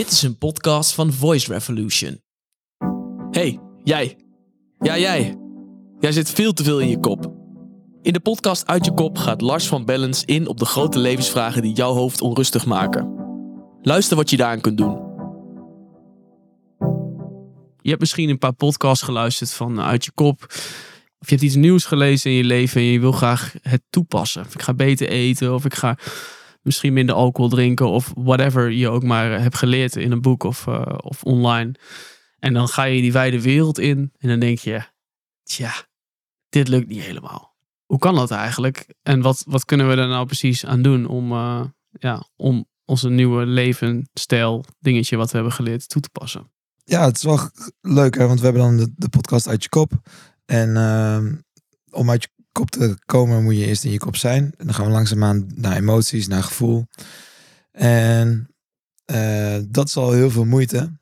[0.00, 2.22] Dit is een podcast van Voice Revolution.
[3.30, 4.16] Hey, jij.
[4.78, 5.36] Ja, jij.
[5.98, 7.32] Jij zit veel te veel in je kop.
[8.02, 11.62] In de podcast Uit je kop gaat Lars van Bellens in op de grote levensvragen
[11.62, 13.14] die jouw hoofd onrustig maken.
[13.82, 14.98] Luister wat je daaraan kunt doen.
[17.80, 20.42] Je hebt misschien een paar podcasts geluisterd van Uit je kop.
[21.18, 24.46] Of je hebt iets nieuws gelezen in je leven en je wil graag het toepassen.
[24.46, 25.96] Of ik ga beter eten of ik ga
[26.62, 30.66] misschien minder alcohol drinken of whatever je ook maar hebt geleerd in een boek of,
[30.66, 31.74] uh, of online.
[32.38, 34.82] En dan ga je die wijde wereld in en dan denk je,
[35.42, 35.72] tja,
[36.48, 37.56] dit lukt niet helemaal.
[37.86, 38.94] Hoe kan dat eigenlijk?
[39.02, 43.08] En wat, wat kunnen we er nou precies aan doen om, uh, ja, om onze
[43.08, 46.52] nieuwe levensstijl, dingetje wat we hebben geleerd, toe te passen?
[46.84, 47.38] Ja, het is wel
[47.80, 48.26] leuk, hè?
[48.26, 49.92] want we hebben dan de, de podcast uit je kop.
[50.46, 51.18] En uh,
[51.90, 54.54] om uit je kop te komen moet je eerst in je kop zijn.
[54.56, 56.86] En dan gaan we langzaamaan naar emoties, naar gevoel.
[57.72, 58.54] En
[59.12, 60.98] uh, dat is al heel veel moeite.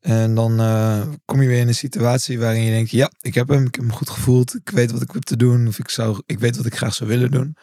[0.00, 3.48] En dan uh, kom je weer in een situatie waarin je denkt, ja, ik heb
[3.48, 5.88] hem, ik heb hem goed gevoeld, ik weet wat ik heb te doen, of ik,
[5.88, 7.56] zou, ik weet wat ik graag zou willen doen.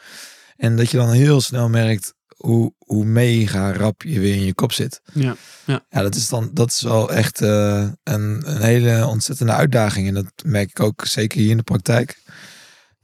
[0.55, 4.53] En dat je dan heel snel merkt hoe, hoe mega rap je weer in je
[4.53, 5.01] kop zit.
[5.13, 5.85] Ja, ja.
[5.89, 10.07] ja dat is dan dat is wel echt uh, een, een hele ontzettende uitdaging.
[10.07, 12.21] En dat merk ik ook zeker hier in de praktijk.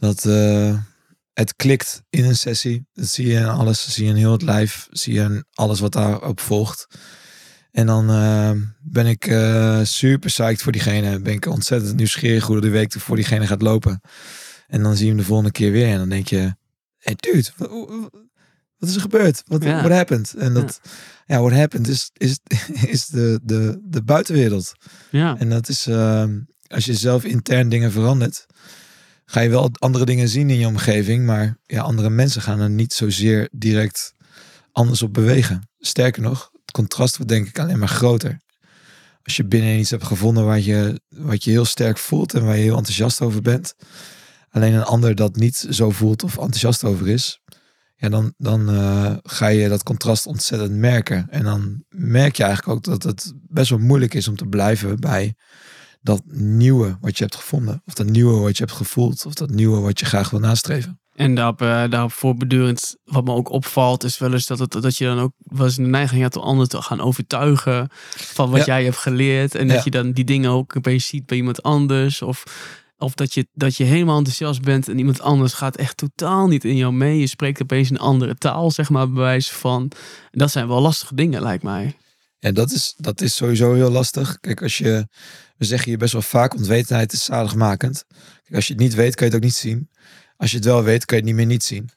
[0.05, 0.77] Dat uh,
[1.33, 2.87] het klikt in een sessie.
[2.93, 3.85] Dat zie je in alles.
[3.85, 4.87] Dat zie je in heel het lijf.
[4.91, 6.87] Zie je in alles wat daarop volgt.
[7.71, 11.19] En dan uh, ben ik uh, super psyched voor diegene.
[11.19, 14.01] Ben ik ontzettend nieuwsgierig hoe de week voor diegene gaat lopen.
[14.67, 15.87] En dan zie je hem de volgende keer weer.
[15.87, 16.55] En dan denk je,
[16.97, 17.69] hey dude, wat,
[18.77, 19.43] wat is er gebeurd?
[19.45, 19.79] Wat ja.
[19.79, 20.33] what happened?
[20.33, 22.39] En dat, ja, ja what happened is, is,
[22.95, 24.73] is de, de, de buitenwereld.
[25.11, 25.37] Ja.
[25.37, 26.23] En dat is, uh,
[26.67, 28.45] als je zelf intern dingen verandert,
[29.25, 31.25] ga je wel andere dingen zien in je omgeving.
[31.25, 34.13] Maar ja, andere mensen gaan er niet zozeer direct
[34.71, 35.69] anders op bewegen.
[35.79, 38.43] Sterker nog, het contrast wordt denk ik alleen maar groter.
[39.23, 42.55] Als je binnen iets hebt gevonden waar je, wat je heel sterk voelt en waar
[42.55, 43.75] je heel enthousiast over bent.
[44.49, 47.39] Alleen een ander dat niet zo voelt of enthousiast over is.
[47.95, 51.27] Ja, dan, dan uh, ga je dat contrast ontzettend merken.
[51.29, 54.99] En dan merk je eigenlijk ook dat het best wel moeilijk is om te blijven
[54.99, 55.35] bij
[56.05, 57.81] dat nieuwe wat je hebt gevonden.
[57.85, 59.25] Of dat nieuwe wat je hebt gevoeld.
[59.25, 60.99] Of dat nieuwe wat je graag wil nastreven.
[61.15, 62.11] En daarop, uh, daarop
[63.03, 65.75] wat me ook opvalt, is wel eens dat, het, dat je dan ook wel eens
[65.75, 68.65] de neiging hebt om anderen te gaan overtuigen van wat ja.
[68.65, 69.55] jij hebt geleerd.
[69.55, 72.21] En dat je dan die dingen ook opeens ziet bij iemand anders.
[72.21, 72.43] Of,
[72.97, 76.63] of dat, je, dat je helemaal enthousiast bent en iemand anders gaat echt totaal niet
[76.65, 77.19] in jou mee.
[77.19, 79.91] Je spreekt opeens een andere taal, zeg maar, bij wijze van.
[80.31, 81.95] Dat zijn wel lastige dingen, lijkt mij.
[82.45, 84.39] En dat is, dat is sowieso heel lastig.
[84.39, 85.07] Kijk, als je,
[85.57, 88.05] we zeggen hier best wel vaak, ontwetendheid is zaligmakend.
[88.43, 89.89] Kijk, als je het niet weet, kan je het ook niet zien.
[90.37, 91.89] Als je het wel weet, kan je het niet meer niet zien.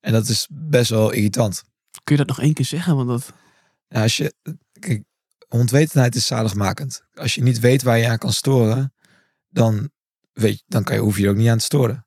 [0.00, 1.62] En dat is best wel irritant.
[2.04, 2.96] Kun je dat nog één keer zeggen?
[2.96, 3.32] Want dat...
[3.88, 4.34] Als je,
[4.78, 5.04] kijk,
[5.48, 7.02] onwetendheid is zaligmakend.
[7.14, 8.94] Als je niet weet waar je aan kan storen,
[9.48, 9.90] dan,
[10.32, 12.06] weet, dan kan je, hoef je er ook niet aan te storen.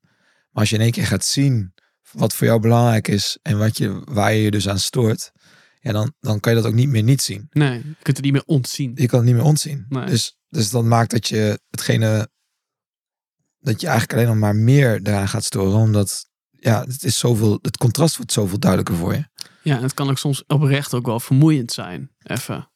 [0.51, 1.73] Maar als je in één keer gaat zien
[2.11, 5.31] wat voor jou belangrijk is en wat je, waar je je dus aan stoort,
[5.83, 7.47] ja, dan, dan kan je dat ook niet meer niet zien.
[7.51, 8.91] Nee, je kunt het niet meer ontzien.
[8.95, 9.85] Je kan het niet meer ontzien.
[9.89, 10.05] Nee.
[10.05, 12.29] Dus, dus dat maakt dat je hetgene,
[13.59, 17.59] dat je eigenlijk alleen nog maar meer eraan gaat storen, omdat ja, het is zoveel,
[17.61, 19.25] het contrast wordt zoveel duidelijker voor je.
[19.61, 22.71] Ja, en het kan ook soms oprecht ook wel vermoeiend zijn, even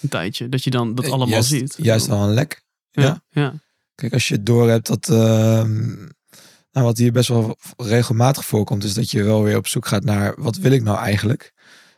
[0.00, 1.74] een tijdje, dat je dan dat allemaal juist, ziet.
[1.76, 2.62] Juist al een lek.
[2.90, 3.02] Ja.
[3.02, 3.22] ja.
[3.28, 3.54] ja.
[3.94, 5.16] Kijk, als je door hebt dat, uh,
[6.70, 10.04] nou, wat hier best wel regelmatig voorkomt, is dat je wel weer op zoek gaat
[10.04, 11.52] naar wat wil ik nou eigenlijk?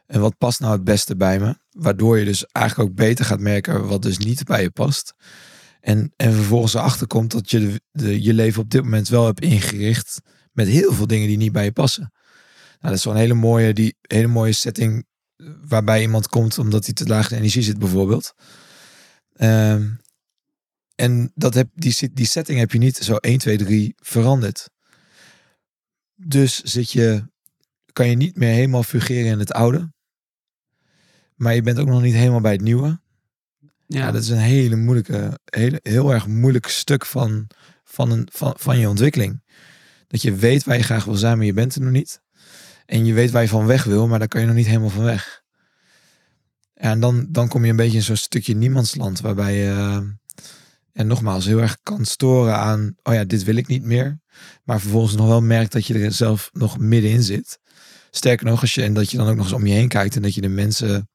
[0.06, 1.56] En wat past nou het beste bij me?
[1.70, 5.14] Waardoor je dus eigenlijk ook beter gaat merken wat dus niet bij je past.
[5.80, 9.40] En, en vervolgens erachter komt dat je de, je leven op dit moment wel hebt
[9.40, 10.20] ingericht
[10.52, 12.12] met heel veel dingen die niet bij je passen.
[12.80, 15.06] Nou, dat is wel een hele mooie, die, hele mooie setting
[15.68, 18.34] waarbij iemand komt omdat hij te laag in energie zit bijvoorbeeld.
[19.40, 20.00] Um,
[20.94, 24.70] en dat heb, die, die setting heb je niet zo 1, 2, 3 veranderd.
[26.14, 27.24] Dus zit je,
[27.92, 29.92] kan je niet meer helemaal fungeren in het oude.
[31.36, 33.00] Maar je bent ook nog niet helemaal bij het nieuwe.
[33.86, 37.46] Ja, ja dat is een hele moeilijke, hele, heel erg moeilijk stuk van,
[37.84, 39.42] van, een, van, van je ontwikkeling.
[40.08, 42.20] Dat je weet waar je graag wil zijn, maar je bent er nog niet.
[42.86, 44.88] En je weet waar je van weg wil, maar daar kan je nog niet helemaal
[44.88, 45.44] van weg.
[46.74, 49.96] En dan, dan kom je een beetje in zo'n stukje niemandsland, waarbij je, uh,
[50.92, 54.20] en nogmaals, heel erg kan storen aan, oh ja, dit wil ik niet meer.
[54.64, 57.58] Maar vervolgens nog wel merkt dat je er zelf nog middenin zit.
[58.10, 60.16] Sterker nog, als je, en dat je dan ook nog eens om je heen kijkt
[60.16, 61.08] en dat je de mensen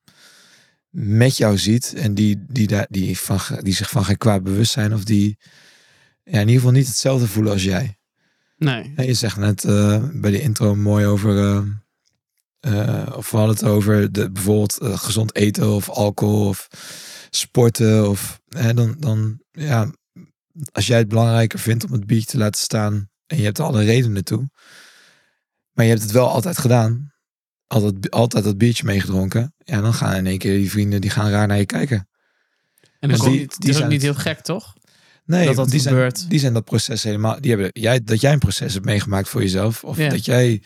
[0.92, 4.72] met jou ziet en die, die, daar, die, van, die zich van geen kwaad bewust
[4.72, 5.38] zijn of die
[6.24, 7.98] ja, in ieder geval niet hetzelfde voelen als jij.
[8.58, 8.94] Nee.
[8.96, 11.62] En je zegt net uh, bij de intro mooi over uh,
[12.62, 16.68] eh, of we hadden het over de, bijvoorbeeld eh, gezond eten of alcohol of
[17.30, 18.10] sporten.
[18.10, 19.92] Of, hè, dan, dan, ja,
[20.72, 23.64] als jij het belangrijker vindt om het biertje te laten staan en je hebt er
[23.64, 24.50] alle redenen toe.
[25.72, 27.11] Maar je hebt het wel altijd gedaan.
[27.72, 29.54] Altijd, altijd dat biertje meegedronken.
[29.58, 32.08] Ja, dan gaan in één keer die vrienden die gaan raar naar je kijken.
[33.00, 34.74] En Dus dat die- niet- die is ook niet heel gek, toch?
[35.26, 36.18] Nee, Dat dat die, gebeurt.
[36.18, 37.42] Zijn, die zijn dat proces helemaal.
[37.42, 39.84] Die hebben jij, dat jij een proces hebt meegemaakt voor jezelf.
[39.84, 40.10] Of Ja.
[40.10, 40.62] dat jij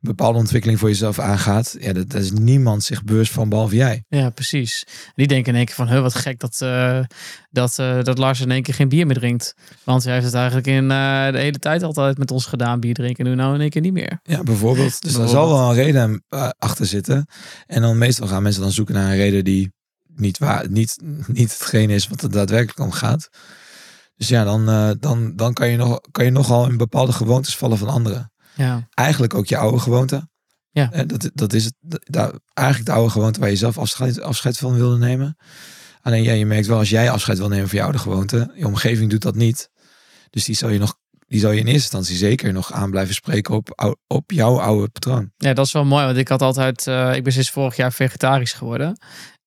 [0.00, 1.76] bepaalde ontwikkeling voor jezelf aangaat.
[1.78, 4.04] Ja, dat, dat is niemand zich bewust van behalve jij.
[4.08, 4.86] Ja, precies.
[5.14, 7.00] Die denken in één keer van, wat gek dat, eh,
[7.50, 9.54] dat, eh, dat Lars in één keer geen bier meer drinkt.
[9.84, 12.94] Want hij heeft het eigenlijk in eh, de hele tijd altijd met ons gedaan, bier
[12.94, 13.24] drinken.
[13.24, 14.20] En nu nou in één keer niet meer.
[14.22, 15.02] Ja, bijvoorbeeld.
[15.02, 16.24] Dus daar zal wel een reden
[16.58, 17.26] achter zitten.
[17.66, 19.72] En dan meestal gaan mensen dan zoeken naar een reden die
[20.14, 23.28] niet, waar, niet, niet hetgeen is wat er daadwerkelijk om gaat.
[24.16, 27.78] Dus ja, dan, dan, dan kan, je nog, kan je nogal in bepaalde gewoontes vallen
[27.78, 28.32] van anderen.
[28.58, 30.28] Ja, Eigenlijk ook je oude gewoonte.
[30.70, 30.92] Ja.
[30.92, 31.74] Eh, dat, dat is het.
[31.80, 35.36] Dat, daar- eigenlijk de oude gewoonte waar je zelf afscheid, afscheid van wilde nemen.
[36.02, 38.52] Alleen ja, je merkt wel als jij afscheid wil nemen van je oude gewoonte.
[38.56, 39.70] Je omgeving doet dat niet.
[40.30, 40.96] Dus die zal je nog.
[41.26, 44.88] Die zal je in eerste instantie zeker nog aan blijven spreken op, op jouw oude
[44.88, 45.32] patroon.
[45.36, 47.92] Ja, dat is wel mooi, want ik had altijd, eh, ik ben sinds vorig jaar
[47.92, 48.98] vegetarisch geworden.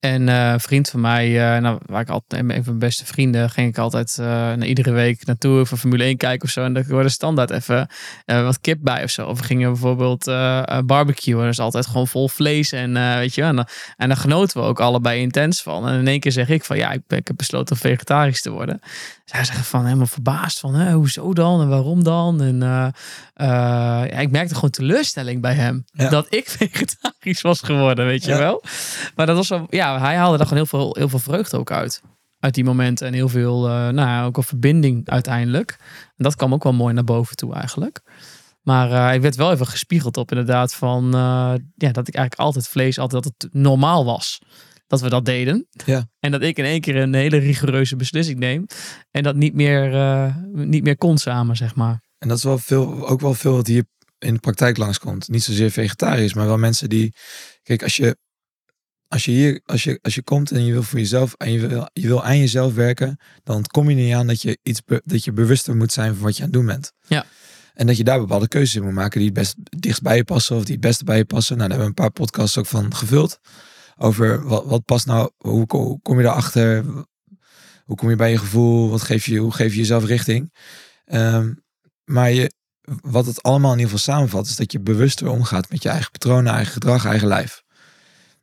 [0.02, 3.06] En eh, een vriend van mij, eh, nou, waar ik altijd, een van mijn beste
[3.06, 6.64] vrienden, ging ik altijd naar iedere week naartoe voor Formule 1 kijken of zo.
[6.64, 7.88] En dan hoorde standaard even
[8.26, 9.28] wat kip bij of zo.
[9.28, 11.40] Of we gingen bijvoorbeeld eh, barbecuen.
[11.42, 13.50] Dat is altijd gewoon vol vlees en weet je wel.
[13.50, 13.68] En dan,
[13.98, 15.88] en dan genoten we ook allebei intens van.
[15.88, 18.42] En in één keer zeg ik van, ja, ik, ben- ik heb besloten om vegetarisch
[18.42, 18.80] te worden.
[19.26, 22.42] Zij zeggen van helemaal verbaasd van, hè, hoezo dan en waarom dan?
[22.42, 22.60] En
[23.36, 25.86] ja, ik merkte gewoon teleurstelling bij hem.
[25.94, 26.10] Ja.
[26.10, 28.38] Dat ik vegetarisch was geworden, weet je Ja.
[28.38, 28.64] wel.
[29.16, 31.72] Maar dat was wel, ja, hij haalde daar gewoon heel veel, heel veel vreugde ook
[31.72, 32.02] uit.
[32.40, 35.76] Uit die momenten en heel veel, eh, nou ja, ook een verbinding uiteindelijk.
[36.18, 38.02] En dat kwam ook wel mooi naar boven toe eigenlijk.
[38.62, 42.36] Maar eh, ik werd wel even gespiegeld op inderdaad van, eh, ja, dat ik eigenlijk
[42.36, 44.42] altijd vlees, altijd dat het normaal was.
[44.88, 45.68] Dat we dat deden.
[45.86, 46.08] Ja.
[46.20, 48.66] En dat ik in één keer een hele rigoureuze beslissing neem.
[49.12, 52.02] En dat niet meer, niet meer kon samen, zeg maar.
[52.18, 53.84] En dat is wel veel, ook wel veel wat hier
[54.22, 55.28] in de praktijk langskomt.
[55.28, 57.14] Niet zozeer vegetarisch, maar wel mensen die.
[57.64, 58.18] Kijk, als je,
[59.12, 61.68] als je hier, als je, als je komt en je wil voor jezelf en je
[61.68, 65.02] wil, je wil aan jezelf werken, dan kom je niet aan dat je iets be-
[65.06, 66.92] dat je bewuster moet zijn van wat je aan het doen bent.
[67.08, 67.26] Ja.
[67.74, 70.24] En dat je daar bepaalde keuzes in moet maken die het best dichtst bij je
[70.24, 71.58] passen of die het beste bij je passen.
[71.58, 73.40] Nou, daar hebben we een paar podcasts ook van gevuld.
[73.98, 75.68] Over wat, wat past nou, hoe
[76.02, 76.86] kom je daarachter?
[77.86, 78.90] Hoe kom je bij je gevoel?
[78.90, 80.54] Wat geef je, hoe geef je jezelf richting?
[81.06, 81.54] Ehm,
[82.06, 82.52] maar je,
[83.02, 86.12] wat het allemaal in ieder geval samenvat, is dat je bewuster omgaat met je eigen
[86.12, 87.61] patronen, eigen gedrag, eigen lijf.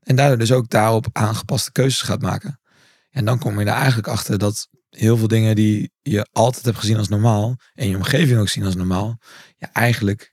[0.08, 2.60] En daardoor dus ook daarop aangepaste keuzes gaat maken.
[3.10, 6.78] En dan kom je er eigenlijk achter dat heel veel dingen die je altijd hebt
[6.78, 9.18] gezien als normaal, en je omgeving ook zien als normaal,
[9.56, 10.32] ja, eigenlijk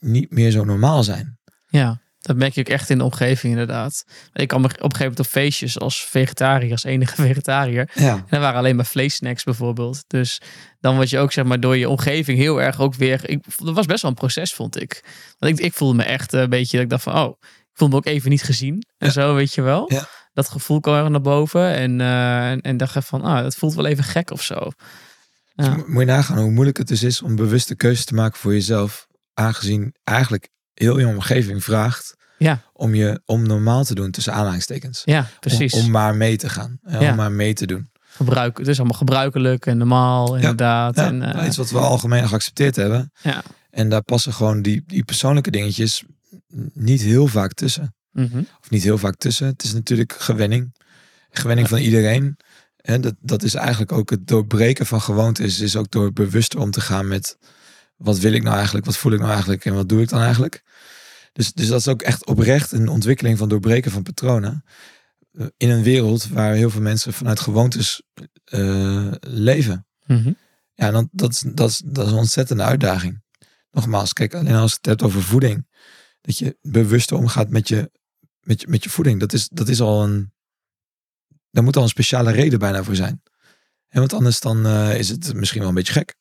[0.00, 1.38] niet meer zo normaal zijn.
[1.68, 4.04] Ja, dat merk je ook echt in de omgeving inderdaad.
[4.32, 7.90] Ik kwam op een gegeven moment op feestjes als vegetariër, als enige vegetariër.
[7.94, 10.04] Ja, En er waren alleen maar vleessnacks bijvoorbeeld.
[10.06, 10.40] Dus
[10.80, 13.28] dan word je ook zeg maar door je omgeving heel erg ook weer...
[13.28, 15.04] Ik, dat was best wel een proces vond ik.
[15.38, 17.14] Want ik, ik voelde me echt een beetje dat ik dacht van...
[17.14, 17.40] Oh,
[17.78, 19.12] voelde me ook even niet gezien en Ja.
[19.12, 19.92] zo, weet je wel.
[19.92, 20.08] Ja.
[20.32, 21.74] Dat gevoel kwam er naar boven.
[21.74, 24.70] En, eh, en, en dacht ik van, ah, dat voelt wel even gek of zo.
[25.54, 25.74] Ja.
[25.74, 28.52] Dus moet je nagaan hoe moeilijk het dus is om bewuste keuzes te maken voor
[28.52, 32.60] jezelf, aangezien eigenlijk heel je omgeving vraagt Ja.
[32.72, 35.02] om je om normaal te doen tussen aanhalingstekens.
[35.04, 35.72] Ja, precies.
[35.72, 36.78] Om, om maar mee te gaan.
[36.82, 37.10] Ja.
[37.10, 37.90] Om maar mee te doen.
[38.16, 40.96] Gebruik, het is allemaal gebruikelijk en normaal inderdaad.
[40.96, 43.12] En, eh, iets wat we algemeen geaccepteerd hebben.
[43.22, 43.42] Ja.
[43.70, 46.02] En daar passen gewoon die, die persoonlijke dingetjes
[46.72, 47.94] niet heel vaak tussen.
[48.12, 48.38] mhm.
[48.60, 49.46] Of niet heel vaak tussen.
[49.46, 50.76] Het is natuurlijk gewenning.
[51.30, 52.36] Gewenning van iedereen.
[52.76, 55.60] En dat, dat is eigenlijk ook het doorbreken van gewoontes.
[55.60, 57.38] Is ook door bewuster om te gaan met
[57.96, 58.86] wat wil ik nou eigenlijk?
[58.86, 59.64] Wat voel ik nou eigenlijk?
[59.64, 60.62] En wat doe ik dan eigenlijk?
[61.32, 64.64] Dus, dus dat is ook echt oprecht een ontwikkeling van doorbreken van patronen.
[65.32, 68.02] Eh, In een wereld waar heel veel mensen vanuit gewoontes
[68.44, 69.86] eh, leven.
[70.06, 70.32] Mhm.
[70.74, 73.22] Ja, dan, dat, is, dat, is, dat is een ontzettende uitdaging.
[73.70, 75.66] Nogmaals, kijk, alleen als het hebt over voeding.
[76.28, 77.90] Dat je bewuster omgaat met je,
[78.40, 79.20] met je, met je voeding.
[79.20, 80.32] Dat is, dat is al een...
[81.50, 83.22] Daar moet al een speciale reden bijna voor zijn.
[83.88, 86.16] En want anders dan eh, is het misschien wel een beetje gek.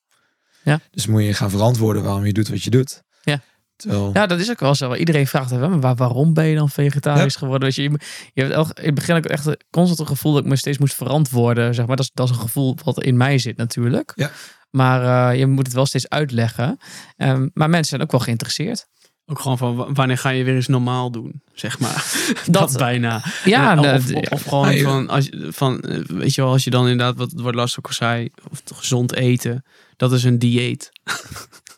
[0.63, 0.79] Ja.
[0.91, 3.01] Dus moet je gaan verantwoorden waarom je doet wat je doet.
[3.21, 3.41] Ja.
[3.75, 4.95] Terwijl, Ja, dat is ook wel zo.
[4.95, 7.67] Iedereen vraagt wel, maar waar- waarom ben je dan vegetarisch geworden?
[7.67, 7.89] Weet je, je,
[8.33, 10.77] je hebt elk, in het begin ook echt constant een gevoel dat ik me steeds
[10.77, 11.73] moest verantwoorden.
[11.73, 11.95] Zeg maar.
[11.95, 14.11] dat, is, dat is een gevoel wat in mij zit natuurlijk.
[14.15, 14.31] Ja.
[14.69, 16.77] Maar eh, je moet het wel steeds uitleggen.
[17.15, 18.87] Ehm, maar mensen zijn ook wel geïnteresseerd.
[19.29, 22.05] Ook gewoon van wanneer ga je weer eens normaal doen, zeg maar.
[22.45, 23.23] Dat, Dat- bijna.
[23.45, 26.51] Ja, En, nou, of, of, of gewoon van, als, je- van, eh, weet je wel,
[26.51, 29.63] als je dan inderdaad, wat, Lars ook al zei, of gezond eten,
[29.97, 30.89] dat is een dieet.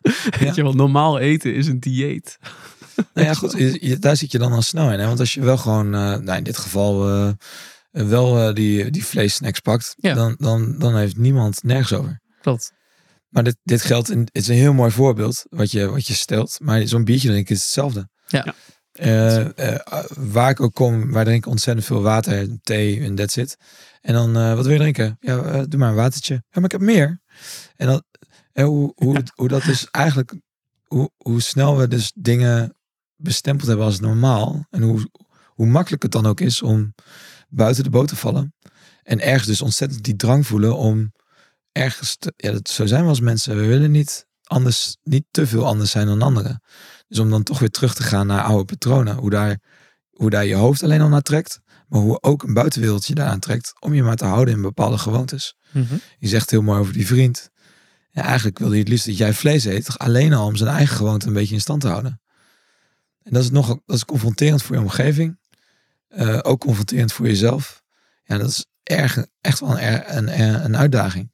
[0.04, 0.40] Ja.
[0.40, 2.38] Weet je wel, normaal eten is een dieet.
[3.14, 5.00] Nou ja, goed, je- je- daar zit je dan al snel in.
[5.00, 5.06] Hè?
[5.08, 7.30] Want als je wel gewoon, eh, nou in dit geval, eh,
[7.92, 10.14] wel eh, die, die vleessnacks pakt, Ja.
[10.14, 12.22] dan, dan, dan heeft niemand nergens over.
[12.42, 12.72] Klopt.
[13.30, 16.14] Maar dit, dit geldt, in, het is een heel mooi voorbeeld wat je, wat je
[16.14, 16.58] stelt.
[16.62, 18.10] Maar zo'n biertje drinken is hetzelfde.
[18.28, 18.54] Ja.
[18.92, 23.58] Eh, eh, waar ik ook kom, wij drinken ontzettend veel water, thee en that's it.
[24.02, 25.18] En dan, eh, wat wil je drinken?
[25.20, 26.34] Ja, doe maar een watertje.
[26.34, 27.22] Ja, maar ik heb meer.
[27.76, 28.04] En dan,
[28.52, 30.34] en hoe, hoe, hoe dat is eigenlijk,
[30.84, 32.76] hoe, hoe snel we dus dingen
[33.16, 34.66] bestempeld hebben als normaal.
[34.70, 35.10] En hoe,
[35.46, 36.94] hoe makkelijk het dan ook is om
[37.50, 38.54] buiten de boot te vallen.
[39.04, 41.12] En ergens dus ontzettend die drang voelen om
[41.72, 43.56] ergens te, ja, dat, zo zijn we als mensen.
[43.56, 46.62] We willen niet anders, niet te veel anders zijn dan anderen.
[47.08, 49.16] Dus om dan toch weer terug te gaan naar oude patronen.
[49.16, 49.60] Hoe daar,
[50.10, 51.60] hoe daar je hoofd alleen al naar trekt.
[51.88, 53.74] Maar hoe ook een buitenwereldje daaraan trekt.
[53.80, 55.56] Om je maar te houden in bepaalde gewoontes.
[55.72, 55.96] Mhm.
[56.18, 57.50] Je zegt heel mooi over die vriend.
[58.12, 59.98] Ja, eigenlijk wilde hij het liefst dat jij vlees eet.
[59.98, 62.22] Alleen al om zijn eigen gewoonte een beetje in stand te houden.
[63.24, 65.40] En dat is nogal dat is confronterend voor je omgeving.
[66.08, 67.84] Eh, ook confronterend voor jezelf.
[68.24, 71.32] Ja, dat is erg, echt wel een, een, een uitdaging.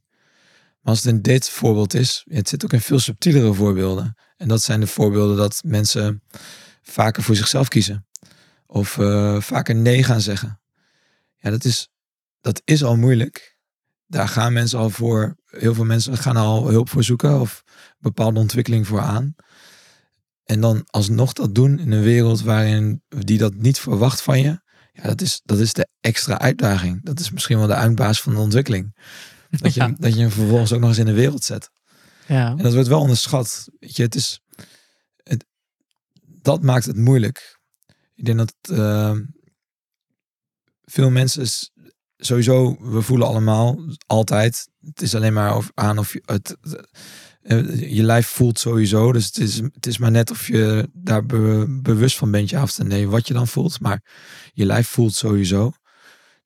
[0.86, 4.15] Maar als het in dit voorbeeld is, het zit ook in veel subtielere voorbeelden.
[4.38, 6.24] En dat zijn de voorbeelden dat mensen
[6.82, 8.08] vaker voor zichzelf kiezen.
[8.65, 10.62] Of eh, vaker nee gaan zeggen.
[11.36, 11.89] Ja, dat is,
[12.42, 13.58] dat is al moeilijk.
[14.08, 17.63] Daar gaan mensen al voor, heel veel mensen gaan al hulp voor zoeken of
[18.00, 19.36] bepaalde ontwikkeling voor aan.
[20.44, 24.62] En dan alsnog dat doen in een wereld waarin die dat niet verwacht van je.
[24.92, 27.04] Ja, dat is, dat is de extra uitdaging.
[27.04, 28.94] Dat is misschien wel de uitbaas van de ontwikkeling.
[29.50, 29.94] Dat je, Ja.
[29.98, 31.70] dat je hem vervolgens ook nog eens in de wereld zet.
[32.28, 32.50] Ja.
[32.50, 33.68] En dat wordt wel onderschat.
[33.80, 34.40] Weet je, het is,
[35.24, 35.46] het,
[36.42, 37.60] dat maakt het moeilijk.
[38.16, 39.16] Ik denk dat eh,
[40.82, 41.48] veel mensen
[42.18, 44.68] sowieso, we voelen allemaal altijd.
[44.80, 46.58] Het is alleen maar of, aan of je het,
[47.42, 49.12] eh, je lijf voelt sowieso.
[49.12, 52.58] Dus het is, het is maar net of je daar be- bewust van bent je
[52.58, 53.80] af te nemen wat je dan voelt.
[53.80, 54.04] Maar
[54.54, 55.72] je lijf voelt sowieso.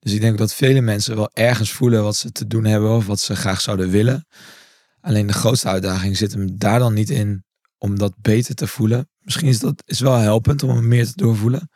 [0.00, 3.06] Dus ik denk dat vele mensen wel ergens voelen wat ze te doen hebben of
[3.06, 4.26] wat ze graag zouden willen.
[5.00, 7.44] Alleen de grootste uitdaging zit hem daar dan niet in
[7.78, 9.08] om dat beter te voelen.
[9.20, 11.70] Misschien is dat is wel helpend om hem meer te doorvoelen.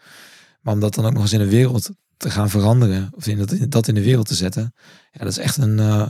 [0.60, 3.08] Maar om dat dan ook nog eens in de wereld te gaan veranderen.
[3.14, 4.74] Of in dat, dat in de wereld te zetten.
[5.10, 6.08] Ja, dat is echt een, eh,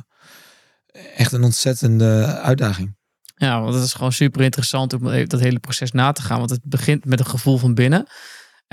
[1.16, 2.96] echt een ontzettende uitdaging.
[3.36, 6.38] Ja, want het is gewoon super interessant om dat hele proces na te gaan.
[6.38, 8.06] Want het begint met een gevoel van binnen.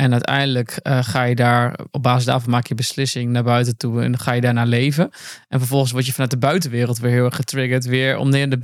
[0.02, 4.02] En uiteindelijk eh, ga je daar, op basis daarvan maak je beslissing naar buiten toe.
[4.02, 5.10] En ga je daarna leven.
[5.48, 7.86] En vervolgens word je vanuit de buitenwereld weer heel erg getriggerd.
[7.86, 8.48] Weer om naar,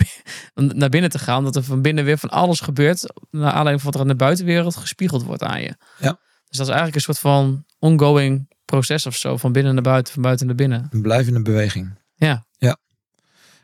[0.54, 1.44] naar binnen te gaan.
[1.44, 3.14] Dat er van binnen weer van alles gebeurt.
[3.32, 5.76] Naar aanleiding van wat er in de buitenwereld gespiegeld wordt aan je.
[6.00, 6.20] Ja.
[6.48, 9.38] Dus dat is eigenlijk een soort van ongoing proces of zo.
[9.38, 10.88] Van binnen naar buiten, van buiten naar binnen.
[10.90, 12.00] Een blijvende beweging.
[12.16, 12.46] Ja.
[12.52, 12.78] Ja.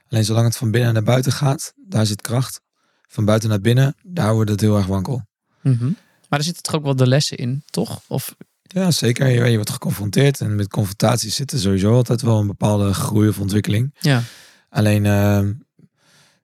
[0.10, 2.62] Alleen zolang het van binnen naar buiten gaat, daar zit kracht.
[3.08, 5.26] Van buiten naar binnen, daar wordt het heel erg wankel.
[5.62, 5.92] Mhm.
[6.34, 8.02] Maar er zitten toch ook wel de lessen in, toch?
[8.08, 9.28] Of Ja, zeker.
[9.28, 10.40] Je, je wordt geconfronteerd.
[10.40, 13.96] En met confrontaties zit er sowieso altijd wel een bepaalde groei of ontwikkeling.
[14.00, 14.22] ja.
[14.70, 15.42] Alleen, eh,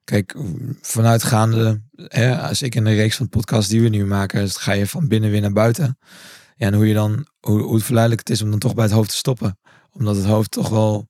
[0.04, 0.36] kijk,
[0.80, 4.86] vanuitgaande, hè, zeker in de reeks van podcasts die we nu maken, dus ga je
[4.86, 5.98] van binnen weer naar buiten.
[6.56, 8.92] Ja, en hoe je dan, hoe, hoe verleidelijk het is om dan toch bij het
[8.92, 9.58] hoofd te stoppen.
[9.92, 11.08] Omdat het hoofd toch wel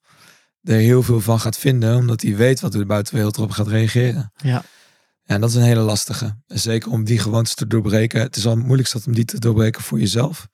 [0.62, 4.32] er heel veel van gaat vinden, omdat hij weet wat de buitenwereld erop gaat reageren.
[4.36, 4.64] Ja.
[5.30, 6.36] Ja, en dat is een hele lastige.
[6.46, 8.20] Zeker om die gewoontes te doorbreken.
[8.20, 10.48] Het is al het moeilijkste om die te doorbreken voor jezelf.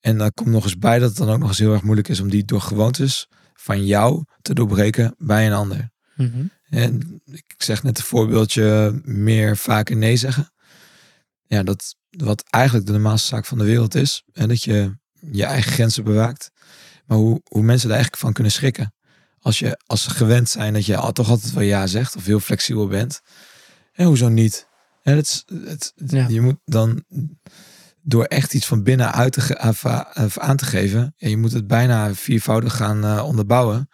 [0.00, 2.08] En daar komt nog eens bij dat het dan ook nog eens heel erg moeilijk
[2.08, 5.90] is om die door gewoontes van jou te doorbreken bij een ander.
[6.16, 6.44] Mhm.
[6.68, 10.52] En ik zeg net een voorbeeldje meer vaker nee zeggen.
[11.46, 14.22] Ja, dat wat eigenlijk de normaalste zaak van de wereld is.
[14.32, 14.96] En dat je
[15.30, 16.50] je eigen grenzen bewaakt.
[17.06, 18.94] Maar hoe, hoe mensen er eigenlijk van kunnen schrikken.
[19.38, 22.16] Als, je, als ze gewend zijn dat je al, toch altijd wel ja zegt.
[22.16, 23.20] Of heel flexibel bent.
[23.92, 24.68] En hoezo niet?
[25.02, 26.28] En het, het, het- Ja.
[26.28, 27.04] Je moet dan
[28.02, 31.14] door echt iets van binnen uit te af- af- aan te geven.
[31.16, 33.88] En je moet het bijna viervoudig gaan eh, onderbouwen.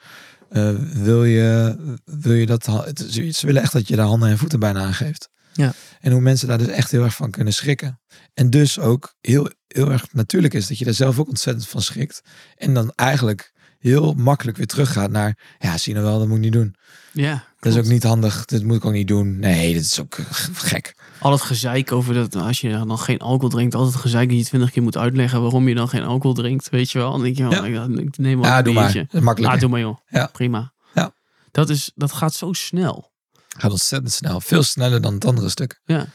[0.51, 2.65] Eh, wil, je, wil je dat...
[3.09, 5.29] ze willen echt dat je daar handen en voeten bijna aan geeft.
[5.53, 5.73] Ja.
[6.01, 8.01] En hoe mensen daar dus echt heel erg van kunnen schrikken.
[8.35, 11.83] En dus ook heel, heel erg natuurlijk is dat je daar zelf ook ontzettend van
[11.83, 12.21] schrikt.
[12.55, 15.57] En dan eigenlijk heel makkelijk weer teruggaat naar...
[15.59, 16.75] Ja, zie je nou wel, dat moet ik niet doen.
[17.13, 18.45] Ja, Dat is ook niet handig.
[18.45, 19.39] Dat moet ik ook niet doen.
[19.39, 20.95] Nee, dat is ook eh, gek.
[21.21, 24.45] Al het gezeik over dat als je dan geen alcohol drinkt, altijd gezeik dat je
[24.45, 27.11] twintig keer moet uitleggen waarom je dan geen alcohol drinkt, weet je wel.
[27.11, 27.85] Dan denk je, wel, Ja.
[27.85, 28.83] ik, neem wel Ja, een doe maar.
[28.83, 29.05] biertje.
[29.05, 29.55] Dat is makkelijk.
[29.55, 29.99] Ah, doe maar joh.
[30.09, 30.27] Ja.
[30.27, 30.73] Prima.
[30.95, 31.13] Ja.
[31.51, 33.13] Dat, is, dat gaat zo snel.
[33.49, 34.41] gaat ontzettend snel.
[34.41, 35.81] Veel sneller dan het andere stuk.
[35.85, 36.07] Ja.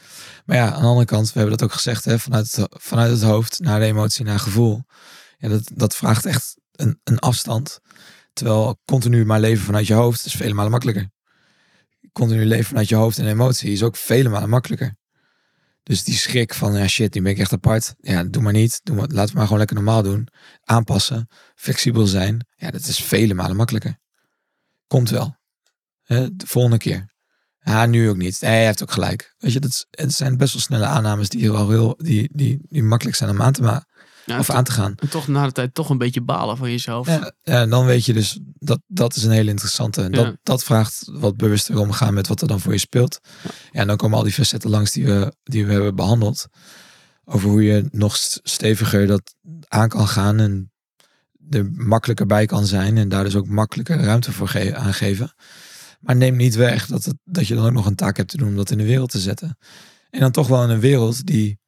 [0.44, 3.10] Maar ja, aan de andere kant, we hebben dat ook gezegd, hè, vanuit, het, vanuit
[3.10, 4.82] het hoofd naar de emotie, naar gevoel.
[5.38, 7.78] Ja, dat, dat vraagt echt een, een afstand.
[8.32, 11.10] Terwijl continu maar leven vanuit je hoofd is vele malen makkelijker.
[12.12, 14.96] Continu leven vanuit je hoofd en emotie is ook vele malen makkelijker.
[15.82, 17.94] Dus die schrik van, ja shit, nu ben ik echt apart.
[17.98, 18.80] Ja, doe maar niet.
[18.82, 20.28] Doe maar, laten we maar gewoon lekker normaal doen.
[20.60, 22.46] Aanpassen, flexibel zijn.
[22.56, 23.98] Ja, dat is vele malen makkelijker.
[24.86, 25.36] Komt wel.
[26.06, 27.10] De volgende keer.
[27.58, 28.40] Ja, nu ook niet.
[28.40, 29.34] Hij heeft ook gelijk.
[29.38, 32.82] Weet je, dat het zijn best wel snelle aannames die wel heel, die, die, die
[32.82, 33.86] makkelijk zijn om aan te maken.
[34.24, 34.94] Ja, of aan te gaan.
[34.96, 37.06] en toch na de tijd toch een beetje balen van jezelf.
[37.06, 40.02] Ja, ja, dan weet je dus, dat, dat is een hele interessante.
[40.02, 40.36] En Dat, Ja.
[40.42, 43.20] dat vraagt wat bewuster omgaan met wat er dan voor je speelt.
[43.42, 43.50] Ja,
[43.80, 46.46] en dan komen al die facetten langs die we, die we hebben behandeld.
[47.24, 49.34] Over hoe je nog st- steviger dat
[49.68, 50.72] aan kan gaan en
[51.50, 52.96] er makkelijker bij kan zijn.
[52.98, 55.34] En daar dus ook makkelijker ruimte voor ge- aangeven.
[56.00, 58.36] Maar neem niet weg dat, het, dat je dan ook nog een taak hebt te
[58.36, 59.58] doen om dat in de wereld te zetten.
[60.10, 61.58] En dan toch wel in een wereld die,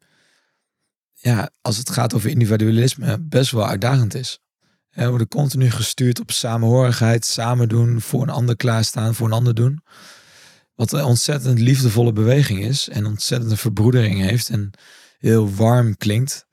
[1.25, 4.39] ja, als het gaat over individualisme, best wel uitdagend is.
[4.91, 9.55] We worden continu gestuurd op samenhorigheid, samen doen, voor een ander klaarstaan, voor een ander
[9.55, 9.83] doen.
[10.75, 14.71] Wat een ontzettend liefdevolle beweging is en ontzettend een verbroedering heeft en
[15.19, 16.47] heel warm klinkt.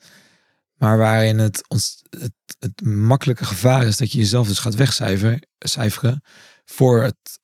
[0.74, 1.62] Maar waarin het,
[2.10, 6.24] het, het makkelijke gevaar is dat je jezelf dus gaat wegcijferen cijferen
[6.66, 7.40] voor het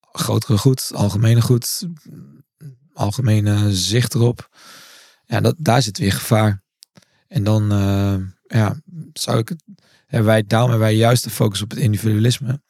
[0.00, 1.86] grotere goed, algemene goed,
[2.92, 4.48] algemene zicht erop.
[5.24, 6.66] Ja, dat, daar zit weer gevaar.
[7.28, 8.16] En dan eh,
[8.58, 8.80] ja,
[9.12, 9.64] zou ik het
[10.06, 12.62] hebben wij, daarom hebben wij juist de focus op het individualisme.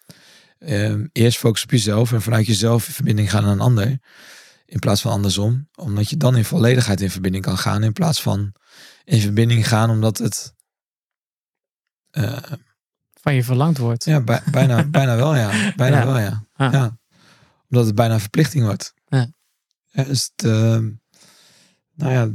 [0.58, 3.98] Ehm, eerst focus op jezelf en vanuit jezelf in verbinding gaan naar een ander.
[4.64, 5.68] In plaats van andersom.
[5.74, 7.82] Omdat je dan in volledigheid in verbinding kan gaan.
[7.82, 8.52] In plaats van
[9.04, 10.54] in verbinding gaan omdat het...
[12.10, 12.42] eh,
[13.20, 14.04] Van je verlangd wordt.
[14.04, 15.72] ja, bij- bijna, bijna wel ja.
[15.76, 16.06] Bijna Ja.
[16.06, 16.44] wel ja.
[16.56, 16.72] Ja.
[16.72, 16.98] ja.
[17.70, 18.94] Omdat het bijna een verplichting wordt.
[19.06, 19.26] Ja.
[19.90, 20.90] Ja, dus het, ehm,
[21.98, 22.30] nou ja,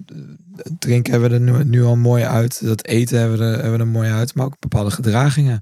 [0.80, 2.66] drinken hebben we er nu, al mooi uit.
[2.66, 4.36] Dat eten hebben we er, hebben er mooi uit.
[4.36, 5.62] Maar ook bepaalde gedragingen.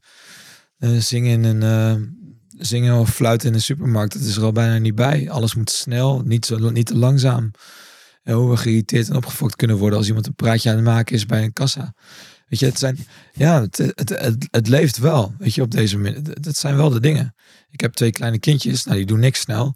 [0.78, 1.96] Eh, zingen, eh,
[2.58, 4.14] zingen of fluiten in een supermarkt.
[4.14, 5.30] Dat is er al bijna niet bij.
[5.30, 7.52] Alles moet snel, niet, niet te langzaam.
[8.24, 11.16] En hoe we geïrriteerd en opgefokt kunnen worden als iemand een praatje aan het maken
[11.16, 11.94] is bij een kassa.
[12.48, 12.98] Weet je, het zijn,
[13.34, 13.68] ja,
[14.52, 15.34] het, leeft wel.
[15.38, 16.22] Weet je, op deze manier.
[16.42, 17.36] Het zijn wel de dingen.
[17.70, 19.76] Ik heb twee kleine kindjes, nou die doen niks snel.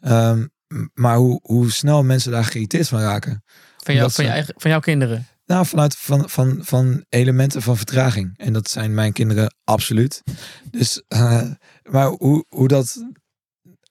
[0.00, 0.46] Ehm,
[0.94, 3.44] maar hoe, hoe snel mensen daar geïrriteerd van raken.
[3.88, 5.26] Van, jou, van, je eigen, van jouw kinderen.
[5.46, 8.38] Nou, vanuit van, van, van elementen van vertraging.
[8.38, 10.22] En dat zijn mijn kinderen absoluut.
[10.70, 11.42] Dus, eh,
[11.90, 13.04] maar hoe, hoe dat.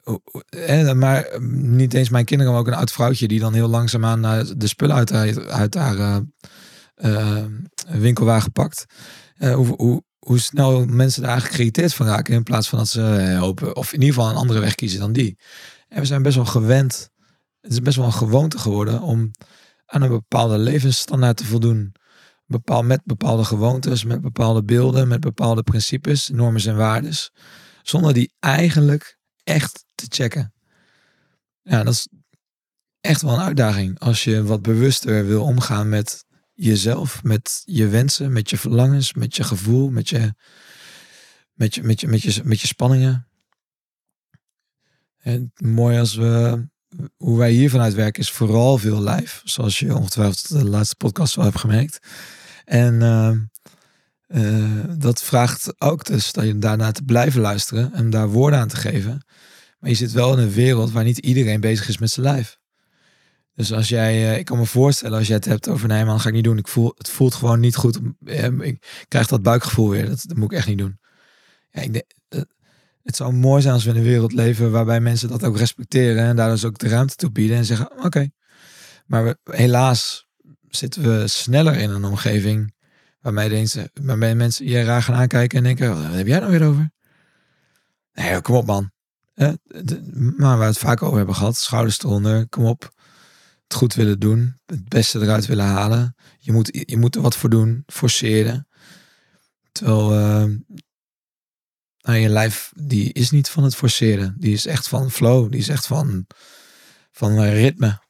[0.02, 3.54] hoe- eh, maar eh, niet eens mijn kinderen, maar ook een oud vrouwtje die dan
[3.54, 6.22] heel langzaamaan naar de spullen uit, haar- uit haar
[6.96, 7.44] eh,
[7.90, 8.86] winkelwagen pakt.
[9.38, 12.34] Hoe, hoe, hoe snel mensen daar eigenlijk geïrriteerd van raken.
[12.34, 15.14] In plaats van dat ze hopen, of in ieder geval een andere weg kiezen dan
[15.14, 15.38] die.
[15.88, 17.10] En we zijn best wel gewend.
[17.62, 19.32] Het is best wel een gewoonte geworden om
[19.88, 21.96] aan een bepaalde levensstandaard te voldoen.
[22.46, 27.32] Bepaal, met bepaalde gewoontes, met bepaalde beelden, met bepaalde principes, normen en waardes.
[27.82, 30.54] Zonder die eigenlijk echt te checken.
[31.62, 32.08] Ja, dat is
[33.02, 34.00] echt wel een uitdaging.
[34.00, 39.36] Als je wat bewuster wil omgaan met jezelf, met je wensen, met je verlangens, met
[39.36, 40.34] je gevoel, met je,
[41.54, 43.28] met je, met je, met je, met je spanningen.
[45.18, 46.66] En mooi als we
[47.18, 49.42] hoe wij hier vanuit werken is vooral veel live.
[49.44, 52.00] Zoals je ongetwijfeld de laatste podcast wel hebt gemerkt.
[52.66, 53.32] En eh,
[54.28, 58.68] eh, dat vraagt ook dus dat je daarna te blijven luisteren en daar woorden aan
[58.68, 59.26] te geven.
[59.80, 62.60] Maar je zit wel in een wereld waar niet iedereen bezig is met zijn lijf.
[63.54, 66.20] Dus als jij, eh, ik kan me voorstellen als jij het hebt over nee man,
[66.20, 66.58] ga ik niet doen.
[66.58, 68.00] Ik voel, het voelt gewoon niet goed.
[68.26, 70.06] Eh, Ik krijg dat buikgevoel weer.
[70.06, 71.00] Dat, dat moet ik echt niet doen.
[71.72, 72.06] Ja, ik denk,
[73.08, 76.24] het zou mooi zijn als we in een wereld leven waarbij mensen dat ook respecteren
[76.24, 78.30] en daar dus ook de ruimte toe bieden en zeggen: oké.
[79.06, 80.28] Maar helaas
[80.70, 82.74] zitten we sneller in een omgeving
[83.20, 86.64] waarmee, deze, waarmee mensen je raar gaan aankijken en denken: wat heb jij nou weer
[86.64, 86.92] over?
[88.14, 88.92] Nee, kom op man.
[89.34, 89.52] Eh,
[90.38, 92.96] maar waar we het vaak over hebben gehad, schouders eronder, kom op.
[93.64, 96.16] Het goed willen doen, het beste eruit willen halen.
[96.38, 98.68] Je moet, je moet er wat voor doen, forceren.
[99.72, 100.46] Terwijl eh,
[102.08, 104.36] nou, je lijf, die is niet van het forceren.
[104.38, 105.52] Die is echt van flow.
[105.52, 106.28] Die is echt van,
[107.12, 108.02] van eh, ritme.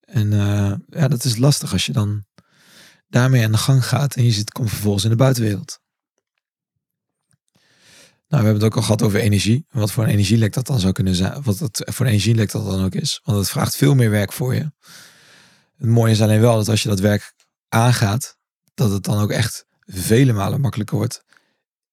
[0.00, 2.24] En eh, ja, dat is lastig als je dan
[3.08, 5.80] daarmee aan de gang gaat en je zit, komt vervolgens in de buitenwereld.
[8.28, 9.66] Nou, we hebben het ook al gehad over energie.
[9.70, 11.42] Wat voor een energielek dat dan zou kunnen zijn.
[11.42, 13.20] Wat voor een energielek dat dan ook is.
[13.24, 14.72] Want het vraagt veel meer werk voor je.
[15.76, 17.32] Het mooie is alleen wel dat als je dat werk
[17.68, 18.36] aangaat,
[18.74, 21.24] dat het dan ook echt vele malen makkelijker wordt.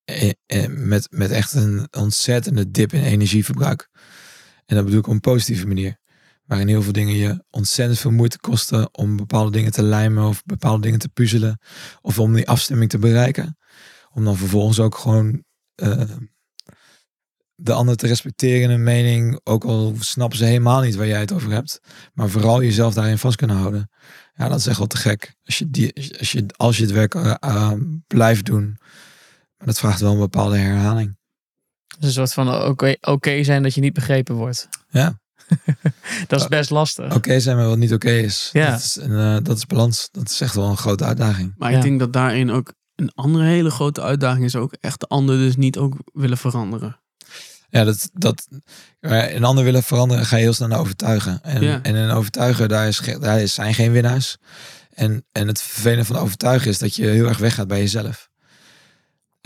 [0.08, 3.88] En, en met, met echt een ontzettende dip in energieverbruik.
[4.66, 5.98] En dat bedoel ik op een positieve manier.
[6.44, 10.42] Waarin heel veel dingen je ontzettend veel moeite kosten om bepaalde dingen te lijmen of
[10.44, 11.60] bepaalde dingen te puzzelen.
[12.00, 13.56] Of om die afstemming te bereiken.
[14.10, 15.44] Om dan vervolgens ook gewoon
[15.74, 16.02] eh,
[17.54, 21.20] de ander te respecteren in een mening, ook al snappen ze helemaal niet waar jij
[21.20, 21.80] het over hebt,
[22.14, 23.90] maar vooral jezelf daarin vast kunnen houden.
[24.34, 25.34] Ja, dat is echt wel te gek.
[25.44, 27.72] Als je, die, als je, als je het werk eh, eh,
[28.06, 28.78] blijft doen,
[29.58, 31.16] maar dat vraagt wel een bepaalde herhaling.
[31.98, 34.68] Dus een soort van oké zijn dat je niet begrepen wordt.
[34.88, 35.20] Ja.
[36.26, 37.14] Dat is best lastig.
[37.14, 38.50] Oké zijn met wat niet oké is.
[38.52, 38.70] Ja.
[38.70, 40.08] Dat is, een, eh, dat is balans.
[40.12, 41.54] Dat is echt wel een grote uitdaging.
[41.56, 41.76] Maar Ja.
[41.76, 45.36] ik denk dat daarin ook een andere hele grote uitdaging is ook echt de ander
[45.36, 47.00] dus niet ook willen veranderen.
[47.70, 48.48] Ja, dat, dat
[49.00, 51.42] maar een ander willen veranderen ga je heel snel naar overtuigen.
[51.42, 51.82] En, Ja.
[51.82, 54.36] en een overtuigen, daar, is, daar is- zijn geen winnaars.
[54.90, 58.27] En, en het vervelende van overtuigen is dat je heel erg weggaat bij jezelf.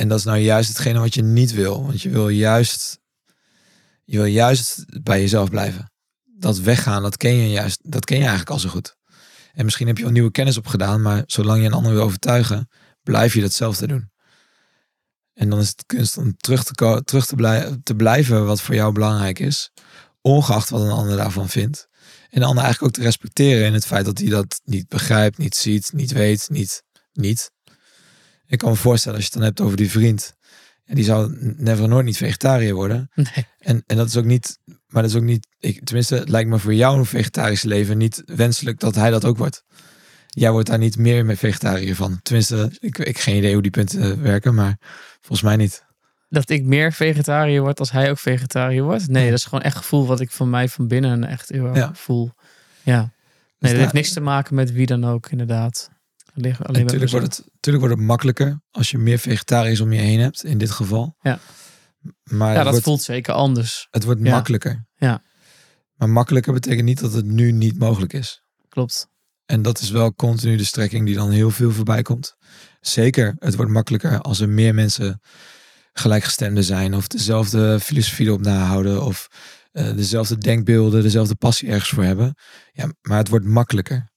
[0.03, 1.87] En dat is nou juist hetgene wat je niet wil.
[1.87, 2.99] Want je wil juist,
[4.05, 5.93] je wil juist bij jezelf blijven.
[6.25, 8.97] Dat weggaan, dat ken je juist, dat ken je eigenlijk al zo goed.
[9.53, 12.69] En misschien heb je wel nieuwe kennis opgedaan, maar zolang je een ander wil overtuigen,
[13.03, 14.11] blijf je datzelfde doen.
[15.35, 18.75] En dan is het kunst om terug te, terug te, blij- te blijven wat voor
[18.75, 19.71] jou belangrijk is.
[20.21, 21.89] Ongeacht wat een ander daarvan vindt.
[22.31, 25.39] En de ander eigenlijk ook te respecteren in het feit dat hij dat niet begrijpt,
[25.39, 26.83] niet ziet, niet weet, niet.
[27.13, 27.51] niet.
[28.53, 30.35] Ik kan me voorstellen als je het dan hebt over die vriend.
[30.85, 33.11] En die zou never nooit niet vegetariër worden.
[33.15, 33.47] Nee.
[33.59, 36.49] En, en dat is ook niet, maar dat is ook niet, ik, tenminste, het lijkt
[36.51, 39.65] me voor jou een vegetarisch leven niet wenselijk dat hij dat ook wordt.
[40.29, 42.21] Jij wordt daar niet meer met vegetariër van.
[42.23, 44.77] Tenminste, ik ik heb geen idee hoe die punten werken, maar
[45.21, 45.85] volgens mij niet.
[46.29, 49.09] Dat ik meer vegetariër word als hij ook vegetariër wordt.
[49.09, 51.77] Nee, dat is gewoon echt gevoel wat ik van mij van binnen echt heel erg
[51.77, 51.91] Ja.
[51.95, 52.33] voel.
[52.83, 52.99] Ja.
[53.01, 53.11] Nee,
[53.59, 55.91] dat daar- heeft niks te maken met wie dan ook, inderdaad.
[56.35, 60.01] Alleen, alleen Natuurlijk wordt, het, natuurlijk wordt het makkelijker als je meer vegetariërs om je
[60.01, 61.17] heen hebt, in dit geval.
[61.21, 61.39] Ja.
[62.23, 63.87] Maar Ja, dat wordt, voelt zeker anders.
[63.91, 64.31] het wordt Ja.
[64.31, 64.87] makkelijker.
[64.95, 65.23] Ja.
[65.95, 68.43] Maar makkelijker betekent niet dat het nu niet mogelijk is.
[68.69, 69.09] Klopt.
[69.47, 72.37] En dat is wel continu de strekking die dan heel veel voorbij komt.
[72.81, 75.21] Zeker, het wordt makkelijker als er meer mensen
[75.93, 76.95] gelijkgestemden zijn.
[76.95, 79.05] Of dezelfde filosofie erop nahouden.
[79.05, 79.27] Of
[79.73, 82.35] eh, dezelfde denkbeelden, dezelfde passie ergens voor hebben.
[82.73, 84.11] Ja, maar het wordt makkelijker.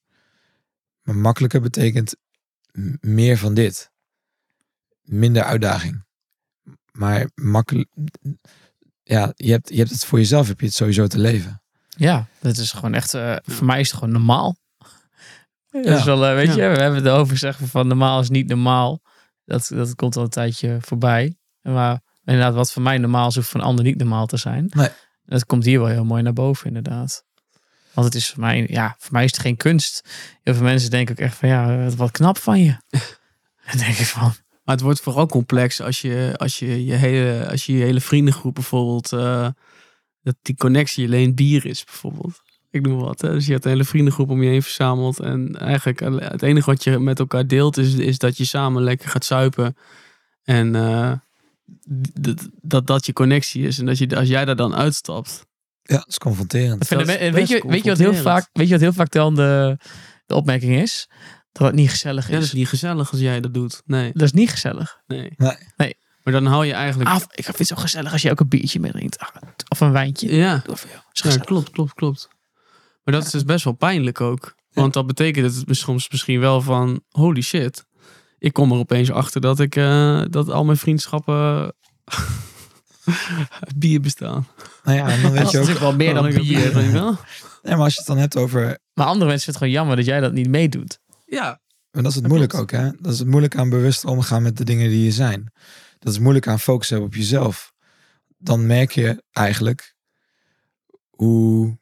[1.05, 2.15] Maar makkelijker betekent
[2.99, 3.91] meer van dit.
[5.01, 6.03] Minder uitdaging.
[6.91, 7.89] Maar makkelijk.
[9.03, 11.61] Ja, je hebt, je hebt het voor jezelf, heb je het sowieso te leven.
[11.89, 14.55] Ja, dat is gewoon echt, eh, voor mij is het gewoon normaal.
[15.69, 16.63] Dat is wel, eh, weet Ja.
[16.63, 19.01] je, we hebben het over zeggen van normaal is niet normaal.
[19.45, 21.37] Dat, dat komt al een tijdje voorbij.
[21.61, 24.65] Maar inderdaad, wat voor mij normaal is, hoeft voor een ander niet normaal te zijn.
[24.75, 24.89] Nee.
[25.25, 27.24] Dat komt hier wel heel mooi naar boven, inderdaad.
[27.95, 30.09] Want het is voor mij, ja, voor mij is het geen kunst.
[30.43, 32.77] Heel veel mensen denken ook echt van, ja, wat knap van je.
[33.69, 37.47] Dan denk ik van, Maar het wordt vooral complex als je als je, je, hele,
[37.49, 39.47] als je, je hele vriendengroep bijvoorbeeld, eh,
[40.23, 42.41] dat die connectie alleen bier is bijvoorbeeld.
[42.71, 43.21] Ik noem wat.
[43.21, 43.31] Hè?
[43.31, 45.19] Dus je hebt een hele vriendengroep om je heen verzameld.
[45.19, 49.09] En eigenlijk het enige wat je met elkaar deelt is, is dat je samen lekker
[49.09, 49.77] gaat zuipen.
[50.43, 51.11] En eh,
[52.19, 53.79] dat, dat dat je connectie is.
[53.79, 55.45] En dat je, als jij daar dan uitstapt.
[55.87, 56.89] Ja, dat is confronterend.
[56.89, 58.21] Dat is weet, je, weet je wat heel confronterend.
[58.21, 59.77] vaak, weet je wat heel vaak dan de,
[60.25, 61.09] de opmerking is?
[61.51, 62.47] Dat het niet gezellig Ja, dat is.
[62.47, 63.81] is niet gezellig als jij dat doet.
[63.85, 64.99] Nee, Dat is niet gezellig.
[65.07, 65.33] nee.
[65.37, 65.55] Nee.
[65.77, 65.95] Nee.
[66.23, 67.09] Maar dan hou je eigenlijk...
[67.09, 69.19] Ah, ik vind het zo gezellig als je ook een biertje meedrinkt.
[69.19, 69.27] Ah,
[69.69, 70.35] Of een wijntje.
[70.35, 70.63] ja.
[71.11, 72.27] Is klopt, klopt, klopt.
[73.03, 74.55] Maar dat is dus best wel pijnlijk ook.
[74.71, 77.01] Want dat betekent het soms misschien wel van...
[77.09, 77.85] Holy shit.
[78.37, 79.75] Ik kom er opeens achter dat ik...
[79.75, 81.73] eh, dat al mijn vriendschappen...
[83.77, 84.47] bier bestaan.
[84.83, 85.65] Nou ja, en dan weet Dat is je ook.
[85.67, 86.73] natuurlijk wel meer dan heb bier.
[86.73, 87.17] denk ik wel.
[87.61, 88.79] Nee, maar als je het dan hebt over.
[88.93, 90.99] Maar andere mensen vinden het gewoon jammer dat jij dat niet meedoet.
[91.25, 92.91] Ja, Maar dat is het moeilijk ook, hè?
[92.99, 95.51] Dat is het moeilijk aan bewust omgaan met de dingen die je zijn.
[95.99, 97.73] Dat is moeilijk aan focus hebben op jezelf.
[98.37, 99.95] Dan merk je eigenlijk
[101.09, 101.77] hoe.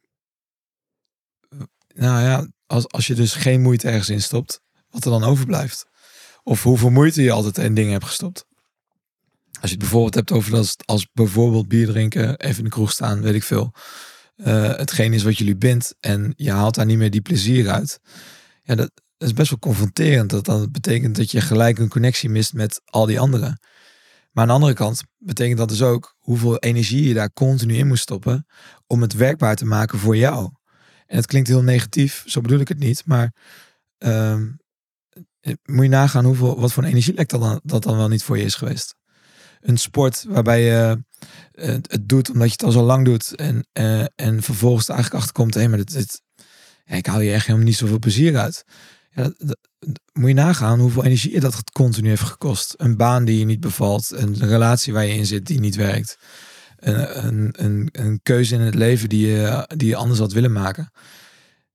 [1.95, 5.85] Nou ja, als, als je dus geen moeite ergens in stopt, wat er dan overblijft.
[6.43, 8.45] Of hoeveel moeite je altijd in dingen hebt gestopt.
[9.63, 12.91] Als je het bijvoorbeeld hebt over als, als bijvoorbeeld bier drinken, even in de kroeg
[12.91, 13.73] staan, weet ik veel.
[14.35, 17.99] eh, hetgeen is wat jullie bindt en je haalt daar niet meer die plezier uit.
[18.63, 20.29] Ja, dat, dat is best wel confronterend.
[20.29, 23.59] Dat dan betekent dat je gelijk een connectie mist met al die anderen.
[24.31, 27.87] Maar aan de andere kant betekent dat dus ook hoeveel energie je daar continu in
[27.87, 28.45] moet stoppen
[28.87, 30.51] om het werkbaar te maken voor jou.
[31.05, 33.35] En het klinkt heel negatief, zo bedoel ik het niet, maar
[33.97, 34.51] ehm,
[35.39, 38.23] eh, moet je nagaan hoeveel, wat voor een energielek dat dan, dat dan wel niet
[38.23, 38.95] voor je is geweest.
[39.63, 41.03] Een sport waarbij je
[41.51, 44.93] eh, het doet omdat je het al zo lang doet en, eh, en vervolgens er
[44.93, 46.21] eigenlijk achterkomt, hé, maar dit, dit,
[46.85, 48.63] ik haal hier echt helemaal niet zoveel plezier uit.
[49.11, 49.59] Ja, dat, dat-
[50.13, 52.73] moet je nagaan hoeveel energie dat continu heeft gekost.
[52.77, 56.17] Een baan die je niet bevalt, een relatie waar je in zit die niet werkt,
[56.77, 60.51] een, een, een, een keuze in het leven die je, die je anders had willen
[60.51, 60.91] maken.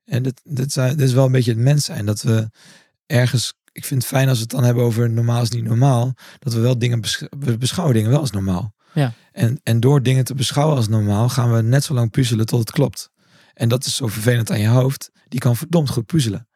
[0.05, 2.51] En dit, dit, zijn, is wel een beetje het mens zijn, dat we
[3.07, 6.15] ergens ik vind het fijn als we het dan hebben over normaal is niet normaal.
[6.39, 8.75] Dat we wel dingen besch- we beschouwen dingen wel als normaal.
[8.93, 9.13] Ja.
[9.33, 12.59] En, en door dingen te beschouwen als normaal gaan we net zo lang puzzelen tot
[12.59, 13.11] het klopt.
[13.55, 15.11] En dat is zo vervelend aan je hoofd.
[15.29, 16.49] Die kan verdomd goed puzzelen.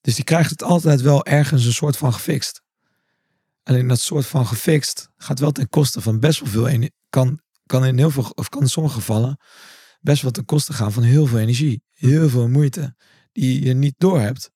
[0.00, 2.62] Dus die krijgt het altijd wel ergens een soort van gefixt.
[3.62, 6.94] Alleen dat soort van gefixt gaat wel ten koste van best wel veel energie.
[7.08, 9.40] Kan, kan in heel veel, of kan in sommige gevallen
[10.00, 11.82] best wel ten koste gaan van heel veel energie.
[11.92, 12.94] Heel veel moeite
[13.32, 14.50] die je niet doorhebt.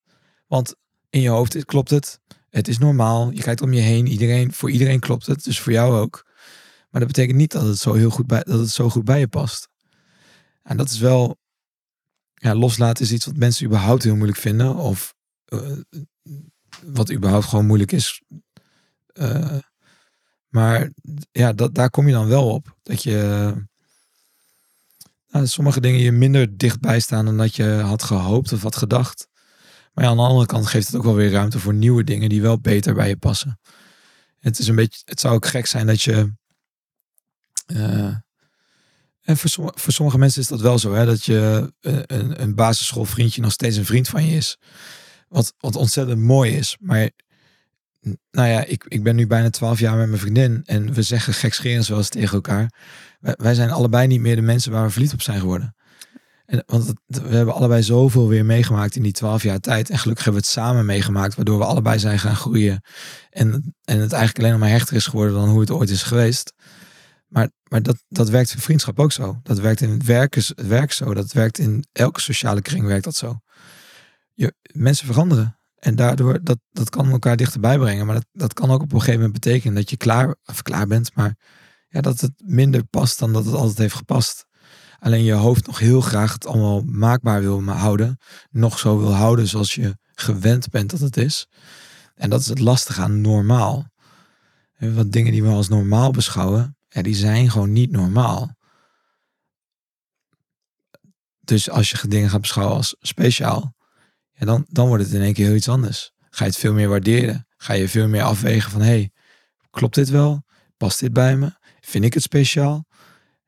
[0.47, 0.75] Want
[1.15, 2.21] in je hoofd klopt het.
[2.51, 3.31] Het is normaal.
[3.31, 4.07] Je kijkt om je heen.
[4.07, 5.45] Iedereen, voor iedereen klopt het.
[5.45, 6.27] Dus voor jou ook.
[6.91, 9.19] Maar dat betekent niet dat het zo heel goed bij, dat het zo goed bij
[9.19, 9.69] je past.
[10.63, 11.37] En dat is wel.
[12.35, 14.77] Ja, loslaten is iets wat mensen überhaupt heel moeilijk vinden.
[14.77, 15.79] Of eh,
[16.85, 18.23] wat überhaupt gewoon moeilijk is.
[19.07, 19.59] Eh,
[20.49, 20.91] maar
[21.33, 22.77] ja, dat, daar kom je dan wel op.
[22.83, 23.53] Dat je.
[25.29, 29.29] nou, sommige dingen je minder dichtbij staan dan dat je had gehoopt of had gedacht.
[29.95, 32.43] Maar aan de andere kant geeft het ook wel weer ruimte voor nieuwe dingen die
[32.43, 33.61] wel beter bij je passen.
[34.39, 36.33] Het is een beetje, het zou ook gek zijn dat je.
[37.67, 38.17] eh,
[39.21, 42.43] en voor, somm- voor sommige mensen is dat wel zo, hè, dat je eh, een,
[42.43, 44.59] een basisschoolvriendje nog steeds een vriend van je is.
[45.29, 46.77] Wat, wat ontzettend mooi is.
[46.81, 47.11] Maar
[48.31, 51.35] nou ja, ik, ik ben nu bijna twaalf jaar met mijn vriendin en we zeggen
[51.35, 52.73] gekscherend eens tegen elkaar.
[53.21, 55.75] Wij, wij zijn allebei niet meer de mensen waar we verliefd op zijn geworden.
[56.45, 59.91] En, want we hebben allebei zoveel weer meegemaakt in die twaalf jaar tijd.
[59.91, 62.83] En gelukkig hebben we het samen meegemaakt, waardoor we allebei zijn gaan groeien.
[63.31, 66.03] En, en het eigenlijk alleen nog maar hechter is geworden dan hoe het ooit is
[66.03, 66.53] geweest.
[67.27, 69.41] Maar, maar dat, dat werkt in vriendschap ook zo.
[69.43, 71.15] Dat werkt in het werk, het zo.
[71.15, 73.39] Dat werkt in elke sociale kring werkt dat zo.
[74.33, 75.59] Je, mensen veranderen.
[75.79, 78.07] En daardoor, dat, dat kan elkaar dichterbij brengen.
[78.07, 80.87] Maar dat, dat kan ook op een gegeven moment betekenen dat je klaar, of klaar
[80.87, 81.15] bent.
[81.15, 81.37] Maar
[81.89, 84.47] ja, dat het minder past dan dat het altijd heeft gepast.
[85.05, 88.19] Alleen je hoofd nog heel graag het allemaal maakbaar wil houden.
[88.51, 91.49] Nog zo wil houden zoals je gewend bent dat het is.
[92.15, 93.87] En dat is het lastige aan normaal.
[94.79, 98.57] Wat dingen die we als normaal beschouwen, ja, die zijn gewoon niet normaal.
[101.41, 103.75] Dus als je dingen gaat beschouwen als speciaal,
[104.33, 106.13] ja, dan, dan wordt het in één keer heel iets anders.
[106.31, 107.47] Ga je het veel meer waarderen.
[107.57, 109.11] Ga je veel meer afwegen van, hé, hey,
[109.71, 110.45] klopt dit wel?
[110.77, 111.53] Past dit bij me?
[111.81, 112.87] Vind ik het speciaal?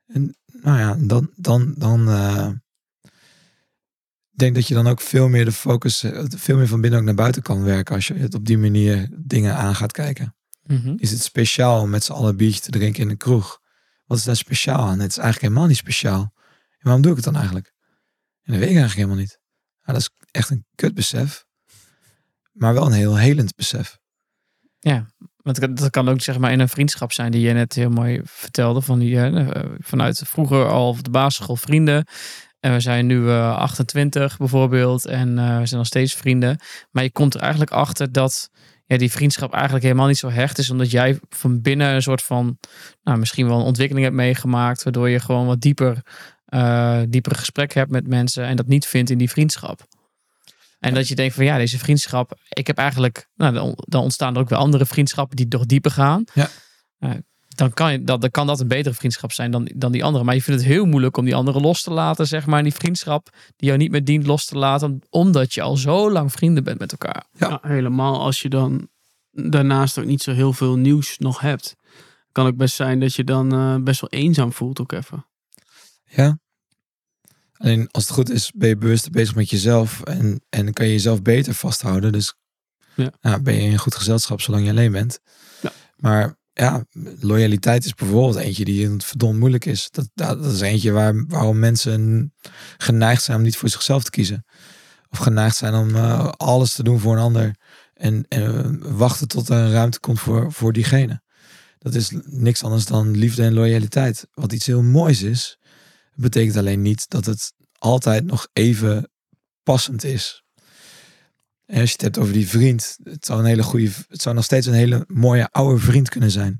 [0.07, 0.35] En
[0.67, 2.49] nou ja, dan, dan, dan eh,
[4.31, 6.99] ik denk dat je dan ook veel meer de focus, eh, veel meer van binnen
[6.99, 10.35] ook naar buiten kan werken als je het op die manier dingen aan gaat kijken.
[10.63, 10.93] Mhm.
[10.97, 13.59] Is het speciaal om met z'n allen biertje te drinken in een kroeg?
[14.05, 14.99] Wat is daar speciaal aan?
[14.99, 16.33] Het is eigenlijk helemaal niet speciaal.
[16.69, 17.73] En waarom doe ik het dan eigenlijk?
[18.43, 19.39] En dat weet ik eigenlijk helemaal niet.
[19.81, 21.45] Ja, dat is echt een kutbesef.
[22.51, 23.97] Maar wel een heel helend besef.
[25.43, 28.21] Want dat- kan ook zeg maar in een vriendschap zijn die je net heel mooi
[28.23, 28.81] vertelde.
[28.81, 32.05] Van die, eh, vanuit vroeger al de basisschool vrienden.
[32.59, 35.05] En we zijn nu eh 28 bijvoorbeeld.
[35.05, 36.57] En eh, we zijn nog steeds vrienden.
[36.91, 38.49] Maar je komt er eigenlijk achter dat
[38.85, 40.69] ja, die vriendschap eigenlijk helemaal niet zo hecht is.
[40.69, 42.57] Omdat jij van binnen een soort van,
[43.03, 44.83] nou, misschien wel een ontwikkeling hebt meegemaakt.
[44.83, 46.01] Waardoor je gewoon wat dieper,
[46.45, 48.43] eh diepere gesprekken hebt met mensen.
[48.45, 49.87] En dat niet vindt in die vriendschap.
[50.79, 54.35] En dat je denkt van ja, deze vriendschap, ik heb eigenlijk, nou, dan, dan ontstaan
[54.35, 56.23] er ook weer andere vriendschappen die nog dieper gaan.
[56.33, 56.49] Ja.
[56.99, 57.11] Eh,
[57.47, 60.23] dan, kan je, dat, dan kan dat een betere vriendschap zijn dan, dan die andere.
[60.23, 62.57] Maar je vindt het heel moeilijk om die andere los te laten, zeg maar.
[62.57, 66.11] En die vriendschap die jou niet meer dient los te laten, omdat je al zo
[66.11, 67.25] lang vrienden bent met elkaar.
[67.31, 67.49] Ja.
[67.49, 68.89] Ja, helemaal als je dan
[69.31, 71.75] daarnaast ook niet zo heel veel nieuws nog hebt.
[72.31, 75.25] Kan ook best zijn dat je dan eh, best wel eenzaam voelt ook even.
[76.03, 76.39] Ja.
[77.57, 80.01] Alleen als het goed is, ben je bewust bezig met jezelf.
[80.01, 82.11] En, en dan kan je jezelf beter vasthouden.
[82.11, 82.33] Dus
[82.95, 83.11] Ja.
[83.21, 85.19] nou, ben je in een goed gezelschap zolang je alleen bent.
[85.61, 85.71] Ja.
[85.95, 86.85] Maar ja,
[87.19, 89.89] loyaliteit is bijvoorbeeld eentje die verdomd moeilijk is.
[89.91, 92.33] Dat, dat dat is eentje waar, waarom mensen
[92.77, 94.45] geneigd zijn om niet voor zichzelf te kiezen.
[95.09, 97.55] Of geneigd zijn om eh, alles te doen voor een ander.
[97.93, 98.43] En, en
[98.81, 101.21] eh, wachten tot er een ruimte komt voor, voor diegene.
[101.77, 104.27] Dat is niks anders dan liefde en loyaliteit.
[104.33, 105.56] Wat iets heel moois is.
[106.19, 109.09] Betekent alleen niet dat het altijd nog even
[109.63, 110.43] passend is.
[111.65, 114.35] En als je het hebt over die vriend, het zou een hele goede, het zou
[114.35, 116.59] nog steeds een hele mooie oude vriend kunnen zijn.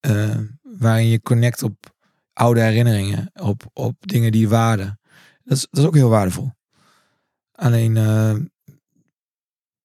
[0.00, 1.94] Eh, waarin je connect op
[2.32, 5.00] oude herinneringen, op, op dingen die waarden.
[5.44, 6.52] Dat is, dat is ook heel waardevol.
[7.52, 8.36] Alleen eh,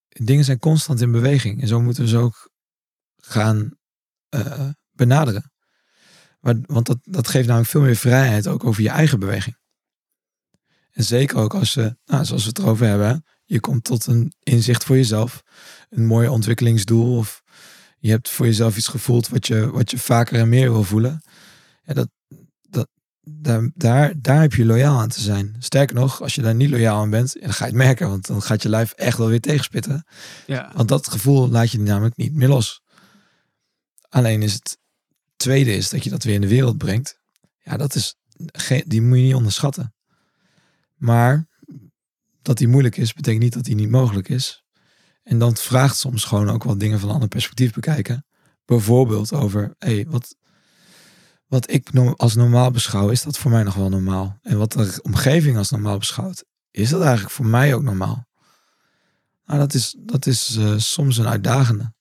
[0.08, 1.62] dingen zijn constant in beweging.
[1.62, 2.50] En zo moeten we ze ook
[3.18, 3.78] gaan
[4.30, 5.52] eh, benaderen.
[6.48, 9.58] Maar, want dat, dat geeft namelijk veel meer vrijheid ook over je eigen beweging.
[10.92, 14.34] En zeker ook als je, nou, zoals we het erover hebben, je komt tot een
[14.44, 15.44] inzicht voor jezelf,
[15.90, 17.44] een mooi ontwikkelingsdoel, of
[17.98, 21.22] je hebt voor jezelf iets gevoeld wat je, wat je vaker en meer wil voelen.
[21.84, 22.10] Ja, dat,
[22.70, 22.88] dat,
[23.22, 25.56] daar, daar, daar heb je loyaal aan te zijn.
[25.60, 28.28] Sterker nog, als je daar niet loyaal aan bent, dan ga je het merken, want
[28.28, 30.06] dan gaat je lijf echt wel weer tegenspitten.
[30.46, 30.72] Ja.
[30.76, 32.82] Want dat gevoel laat je namelijk niet meer los.
[34.10, 34.78] Alleen is het
[35.38, 37.19] tweede is dat je dat weer in de wereld brengt.
[37.63, 38.15] Ja, dat is
[38.86, 39.95] die moet je niet onderschatten.
[40.95, 41.47] Maar
[42.41, 44.63] dat die moeilijk is, betekent niet dat die niet mogelijk is.
[45.23, 48.26] En dan vraagt soms gewoon ook wat dingen van een ander perspectief bekijken.
[48.65, 50.36] Bijvoorbeeld over, hey, wat,
[51.47, 54.39] wat ik als normaal beschouw, is dat voor mij nog wel normaal?
[54.41, 58.28] En wat de omgeving als normaal beschouwt, is dat eigenlijk voor mij ook normaal?
[59.45, 61.93] Nou, dat is, dat is eh, soms een uitdagende.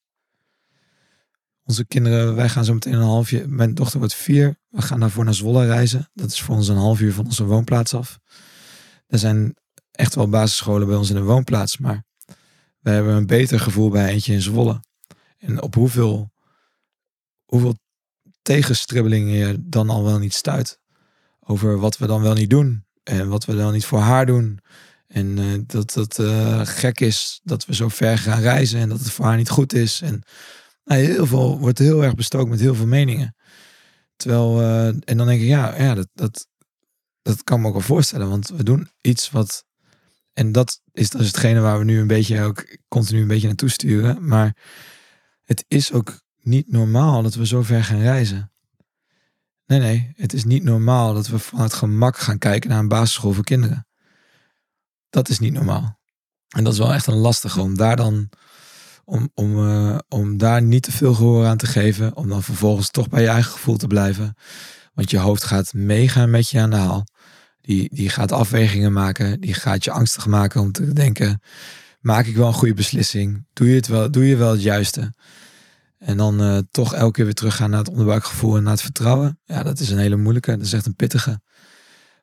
[1.67, 3.49] Onze kinderen, wij gaan zo meteen een half uur.
[3.49, 4.57] Mijn dochter wordt vier.
[4.69, 6.09] We gaan daarvoor naar Zwolle reizen.
[6.13, 8.19] Dat is voor ons een half uur van onze woonplaats af.
[9.07, 9.55] Er zijn
[9.91, 11.77] echt wel basisscholen bij ons in de woonplaats.
[11.77, 12.03] Maar
[12.79, 14.83] we hebben een beter gevoel bij eentje in Zwolle.
[15.37, 16.31] En op hoeveel,
[17.45, 17.79] hoeveel
[18.41, 20.79] tegenstribbelingen je dan al wel niet stuit.
[21.39, 22.85] Over wat we dan wel niet doen.
[23.03, 24.59] En wat we dan niet voor haar doen.
[25.07, 28.79] En uh, dat het uh, gek is dat we zo ver gaan reizen.
[28.79, 30.01] En dat het voor haar niet goed is.
[30.01, 30.23] En
[30.87, 33.35] nou, heel veel wordt heel erg bestookt met heel veel meningen.
[34.15, 36.47] Terwijl, uh, en dan denk ik, ja, ja dat, dat,
[37.21, 38.29] dat kan me ook wel voorstellen.
[38.29, 39.65] Want we doen iets wat.
[40.33, 43.69] En dat is dus hetgene waar we nu een beetje ook continu een beetje naartoe
[43.69, 44.27] sturen.
[44.27, 44.55] Maar
[45.43, 48.51] het is ook niet normaal dat we zo ver gaan reizen.
[49.65, 52.87] Nee, nee, het is niet normaal dat we van het gemak gaan kijken naar een
[52.87, 53.87] basisschool voor kinderen.
[55.09, 55.99] Dat is niet normaal.
[56.47, 58.29] En dat is wel echt een lastige om daar dan
[59.07, 62.15] om, om, uh, om daar niet te veel gehoor aan te geven.
[62.15, 64.35] Om dan vervolgens toch bij je eigen gevoel te blijven.
[64.93, 67.07] Want je hoofd gaat meegaan met je aan de haal.
[67.61, 69.39] Die, die gaat afwegingen maken.
[69.39, 71.41] Die gaat je angstig maken om te denken.
[71.99, 73.45] Maak ik wel een goede beslissing?
[73.53, 75.13] Doe je, het wel, doe je wel het juiste?
[75.97, 79.39] En dan uh, toch elke keer weer teruggaan naar het onderbuikgevoel en naar het vertrouwen.
[79.43, 80.57] Ja, dat is een hele moeilijke.
[80.57, 81.41] Dat is echt een pittige.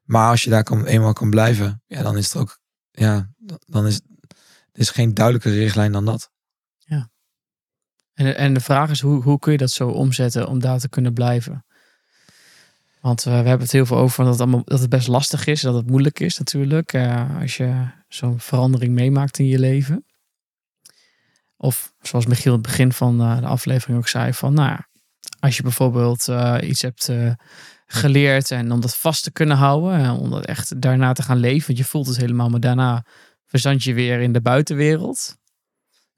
[0.04, 2.58] Maar als je daar kan, eenmaal kan blijven, ja, dan is het ook,
[2.90, 3.30] ja,
[3.66, 4.00] dan is
[4.74, 6.30] er is geen duidelijke richtlijn dan dat.
[8.14, 10.88] En, en de vraag is, hoe, hoe kun je dat zo omzetten om daar te
[10.88, 11.64] kunnen blijven?
[13.00, 15.46] Want uh, we hebben het heel veel over dat het, allemaal, dat het best lastig
[15.46, 16.92] is, dat het moeilijk is natuurlijk.
[16.92, 20.04] Uh, als je zo'n verandering meemaakt in je leven.
[21.56, 24.78] Of zoals Michiel in het begin van uh, de aflevering ook zei, van nou,
[25.40, 27.10] als je bijvoorbeeld iets hebt
[27.86, 31.38] geleerd en om dat vast te kunnen houden, en om dat echt daarna te gaan
[31.38, 33.04] leven, want je voelt het helemaal, maar daarna
[33.46, 35.36] verzand je weer in de buitenwereld.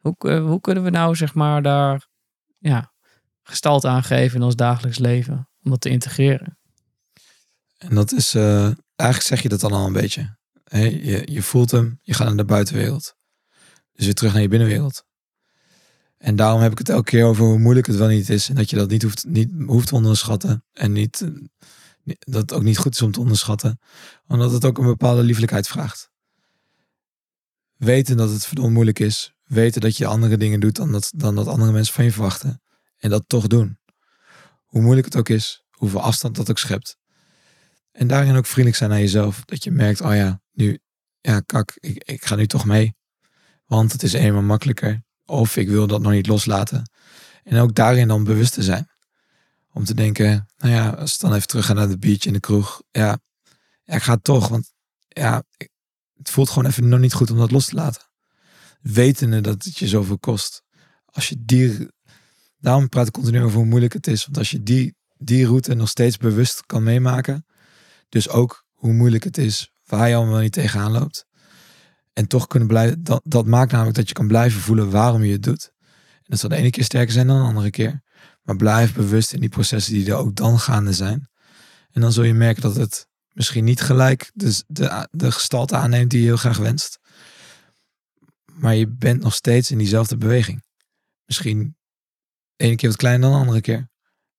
[0.07, 2.09] Hoe, hoe kunnen we nou zeg maar daar
[2.59, 2.93] ja,
[3.43, 6.59] gestalte aan geven in ons dagelijks leven om dat te integreren?
[7.79, 10.39] En dat is, uh, eigenlijk zeg je dat dan al een beetje.
[10.65, 13.15] Je, je voelt hem, je gaat naar de buitenwereld.
[13.93, 15.05] Dus weer terug naar je binnenwereld.
[16.19, 18.49] En daarom heb ik het elke keer over hoe moeilijk het wel niet is.
[18.49, 20.65] En dat je dat niet hoeft, niet hoeft te onderschatten.
[20.73, 21.31] En niet,
[22.05, 23.79] dat het ook niet goed is om te onderschatten.
[24.27, 26.11] Omdat het ook een bepaalde liefelijkheid vraagt.
[27.77, 29.36] Weten dat het verdomd moeilijk is.
[29.47, 32.63] Weten dat je andere dingen doet dan dat, dan dat andere mensen van je verwachten.
[32.97, 33.79] En dat toch doen.
[34.65, 35.65] Hoe moeilijk het ook is.
[35.71, 36.97] Hoeveel afstand dat ook schept.
[37.93, 39.45] En daarin ook vriendelijk zijn naar jezelf.
[39.45, 40.79] Dat je merkt, oh ja, nu,
[41.21, 42.95] ja, kak, ik, ik ga nu toch mee.
[43.67, 45.05] Want het is eenmaal makkelijker.
[45.25, 46.91] Of ik wil dat nog niet loslaten.
[47.43, 48.91] En ook daarin dan bewust te zijn.
[49.73, 52.33] Om te denken, nou ja, als ik dan even terug ga naar de beach in
[52.33, 52.83] de kroeg.
[52.91, 53.19] Ja,
[53.85, 54.49] ik ga toch.
[54.49, 54.73] Want
[55.09, 55.43] ja,
[56.17, 58.06] het voelt gewoon even nog niet goed om dat los te laten.
[58.93, 60.63] Wetende dat het je zoveel kost.
[61.05, 61.89] Als je die,
[62.59, 64.25] daarom praat ik continu over hoe moeilijk het is.
[64.25, 67.47] Want als je die, die route nog steeds bewust kan meemaken.
[68.09, 71.27] Dus ook hoe moeilijk het is, waar je allemaal niet tegenaan loopt.
[72.13, 75.33] En toch kunnen blijven, dat, dat maakt namelijk dat je kan blijven voelen waarom je
[75.33, 75.71] het doet.
[76.13, 78.03] En dat zal de ene keer sterker zijn dan de andere keer.
[78.43, 81.29] Maar blijf bewust in die processen die er ook dan gaande zijn.
[81.91, 86.11] En dan zul je merken dat het misschien niet gelijk de, de, de gestalte aanneemt
[86.11, 86.99] die je heel graag wenst.
[88.57, 90.65] Maar je bent nog steeds in diezelfde beweging.
[91.25, 91.77] Misschien
[92.57, 93.89] de ene keer wat kleiner dan de andere keer.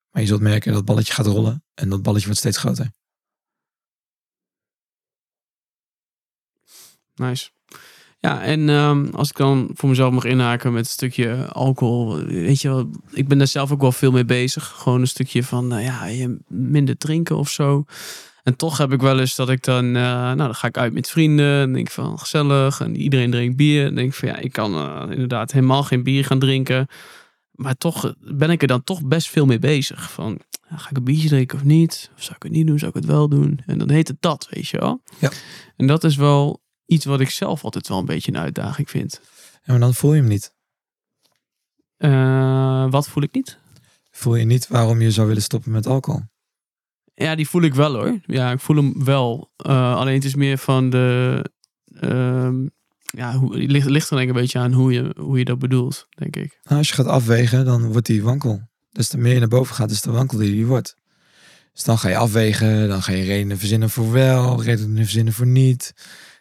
[0.10, 1.64] Maar je zult merken dat het balletje gaat rollen.
[1.74, 2.92] En dat balletje wordt steeds groter.
[7.16, 7.50] Nice.
[8.20, 12.24] Ja, en um, als ik dan voor mezelf mag inhaken met een stukje alcohol.
[12.26, 14.68] Weet je ik ben daar zelf ook wel veel mee bezig.
[14.68, 17.86] Gewoon een stukje van, nou ja, je minder drinken of zo.
[18.48, 20.94] En toch heb ik wel eens dat ik dan, uh, nou dan ga ik uit
[20.94, 21.62] met vrienden.
[21.62, 22.82] En denk van gezellig.
[22.82, 23.86] En iedereen drinkt bier.
[23.86, 26.88] En denk van ja, ik kan uh, inderdaad helemaal geen bier gaan drinken.
[27.52, 30.12] Maar toch ben ik er dan toch best veel mee bezig.
[30.12, 30.40] Van,
[30.70, 32.12] ga ik een biertje drinken of niet?
[32.16, 32.80] Of zou ik het niet doen?
[32.80, 33.60] Zou ik het wel doen?
[33.66, 35.02] En dan heet het dat, weet je wel.
[35.20, 35.32] Ja.
[35.76, 39.22] En dat is wel iets wat ik zelf altijd wel een beetje een uitdaging vind.
[39.66, 40.54] Maar dan voel je hem niet.
[41.98, 43.58] Uh, wat voel ik niet?
[44.12, 46.22] Voel je niet waarom je zou willen stoppen met alcohol?
[47.20, 48.20] Ja, die voel ik wel hoor.
[48.26, 49.52] Ja, ik voel hem wel.
[49.68, 51.44] Uh, alleen het is meer van de.
[52.02, 52.50] Uh,
[53.04, 55.60] ja, hoe, ligt, ligt er denk ik een beetje aan hoe je, hoe je dat
[55.60, 56.60] bedoelt, denk ik.
[56.64, 58.62] Nou, als je gaat afwegen, dan wordt die wankel.
[58.92, 60.96] Dus te meer naar boven gaat, dus de wankel die die wordt.
[61.74, 65.48] Dus dan ga je afwegen, dan ga je redenen verzinnen voor wel, redenen verzinnen voor
[65.48, 65.94] niet.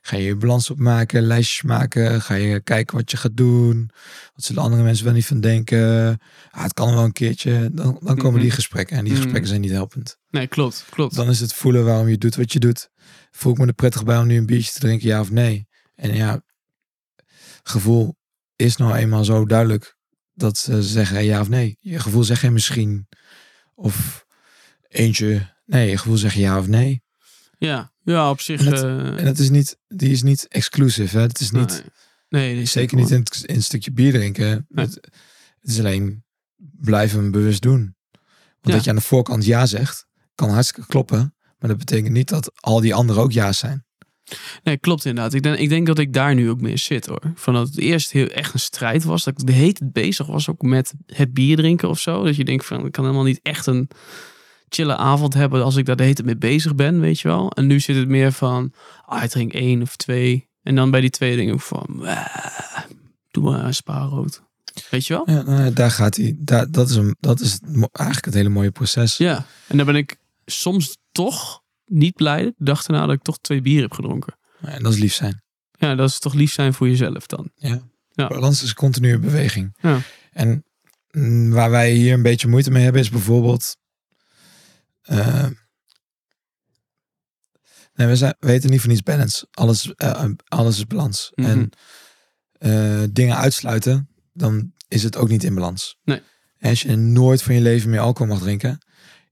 [0.06, 3.90] Ga je je balans opmaken, lijstjes maken, ga je kijken wat je gaat doen.
[4.34, 6.18] Wat zullen andere mensen wel niet van denken?
[6.50, 7.70] Ah, het kan wel een keertje.
[7.72, 8.54] Dan, dan komen die Mhm.
[8.56, 9.20] gesprekken en die Mhm.
[9.22, 10.16] gesprekken zijn niet helpend.
[10.30, 11.14] Nee, klopt, klopt.
[11.14, 12.88] Dan is het voelen waarom je doet wat je doet.
[13.30, 15.68] Voel ik me er prettig bij om nu een biertje te drinken, ja of nee?
[15.94, 16.42] En ja,
[17.62, 18.16] gevoel
[18.56, 19.96] is nou eenmaal zo duidelijk
[20.32, 21.76] dat ze zeggen ja of nee.
[21.80, 23.08] Je gevoel zegt geen misschien
[23.74, 24.24] of
[24.88, 25.54] eentje.
[25.64, 27.02] Nee, je gevoel zegt ja of nee.
[27.58, 28.60] Ja, ja op zich.
[28.64, 31.12] En dat- eh, En dat is niet, die is niet exclusief.
[31.12, 31.20] Hè?
[31.20, 31.84] Het is niet,
[32.28, 34.66] nee, zeker niet in, het- in een stukje bier drinken.
[34.68, 34.84] Nee.
[34.84, 34.94] Het,
[35.60, 36.24] het is alleen
[36.80, 37.94] blijven hem bewust doen.
[38.10, 38.72] Want Ja.
[38.72, 41.34] dat je aan de voorkant ja zegt, kan hartstikke kloppen.
[41.58, 43.84] Maar dat betekent niet dat al die anderen ook ja zijn.
[44.62, 45.34] Nee, klopt inderdaad.
[45.34, 47.32] Ik denk, ik denk dat ik daar nu ook meer zit hoor.
[47.34, 49.24] Van dat het eerst heel echt een strijd was.
[49.24, 52.24] Dat ik de hele tijd bezig was ook met het bier drinken of zo.
[52.24, 53.88] Dat je denkt van, ik kan helemaal niet echt een
[54.68, 57.50] chille avond hebben als ik daar de hele tijd mee bezig ben, weet je wel.
[57.50, 58.72] En nu zit het meer van,
[59.04, 60.48] ah, ik drink één of twee.
[60.62, 61.86] En dan bij die twee dingen van,
[63.30, 64.42] doe maar een spaarrood.
[64.90, 65.36] Weet je wel?
[65.36, 66.36] Ja, nou, daar gaat hij.
[66.38, 67.58] Daar, dat is, een, dat is
[67.92, 69.16] eigenlijk het hele mooie proces.
[69.16, 69.46] Ja.
[69.66, 72.44] En dan ben ik soms toch niet blij.
[72.44, 74.38] De dag erna dat ik toch twee bier heb gedronken.
[74.60, 75.42] En dat is lief zijn.
[75.78, 77.50] Ja, dat is toch lief zijn voor jezelf dan.
[77.54, 77.80] Ja.
[78.12, 78.26] Ja.
[78.26, 79.76] Balans is continue beweging.
[79.80, 80.00] Ja.
[80.32, 80.64] En
[81.10, 83.76] mm, waar wij hier een beetje moeite mee hebben is bijvoorbeeld.
[85.06, 85.46] Eh,
[87.94, 89.46] nee, we, zijn, we weten niet van iets balance.
[89.50, 91.32] Alles, eh, alles is balans.
[91.34, 91.48] Mhm.
[91.48, 91.70] En
[92.52, 95.98] eh, dingen uitsluiten, dan is het ook niet in balans.
[96.04, 96.22] Nee.
[96.58, 98.78] En als je nooit van je leven meer alcohol mag drinken,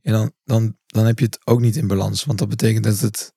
[0.01, 2.25] ja, dan, dan, dan heb je het ook niet in balans.
[2.25, 3.35] Want dat betekent dat het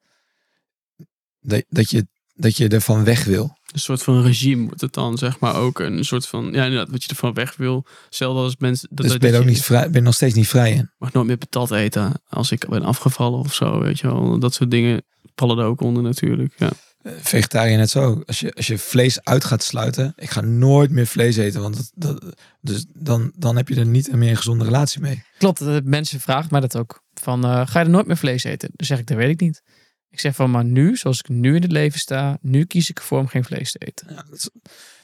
[1.40, 2.08] dat, dat, je,
[2.38, 3.58] dat je ervan weg wil.
[3.72, 5.80] Een soort van regime wordt het dan, zeg maar ook.
[5.80, 7.86] Een soort van, ja, inderdaad, wat je ervan weg wil.
[8.10, 8.88] Zelfs als mensen.
[8.92, 10.92] Dat, Dus dat ben je ook niet vrij, ben je nog steeds niet vrij in.
[10.98, 14.40] mag nooit meer patat eten als ik ben afgevallen of zo, weet je wel.
[14.40, 15.02] Dat soort dingen
[15.36, 16.54] vallen er ook onder natuurlijk.
[16.58, 16.70] Ja.
[17.02, 18.22] Eh, Vegetariër net zo.
[18.26, 21.76] Als je, als je vlees uit gaat sluiten, ik ga nooit meer vlees eten, want
[21.76, 25.24] dat, dat, dus dan, dan heb je er niet meer een gezonde relatie mee.
[25.38, 27.04] Klopt, mensen vragen mij dat ook.
[27.14, 28.70] Van, eh, ga je er nooit meer vlees eten?
[28.74, 29.62] Dan zeg ik, dat weet ik niet.
[30.10, 32.98] Ik zeg van, maar nu, zoals ik nu in het leven sta, nu kies ik
[32.98, 34.08] ervoor om geen vlees te eten.
[34.10, 34.50] Ja, dat is-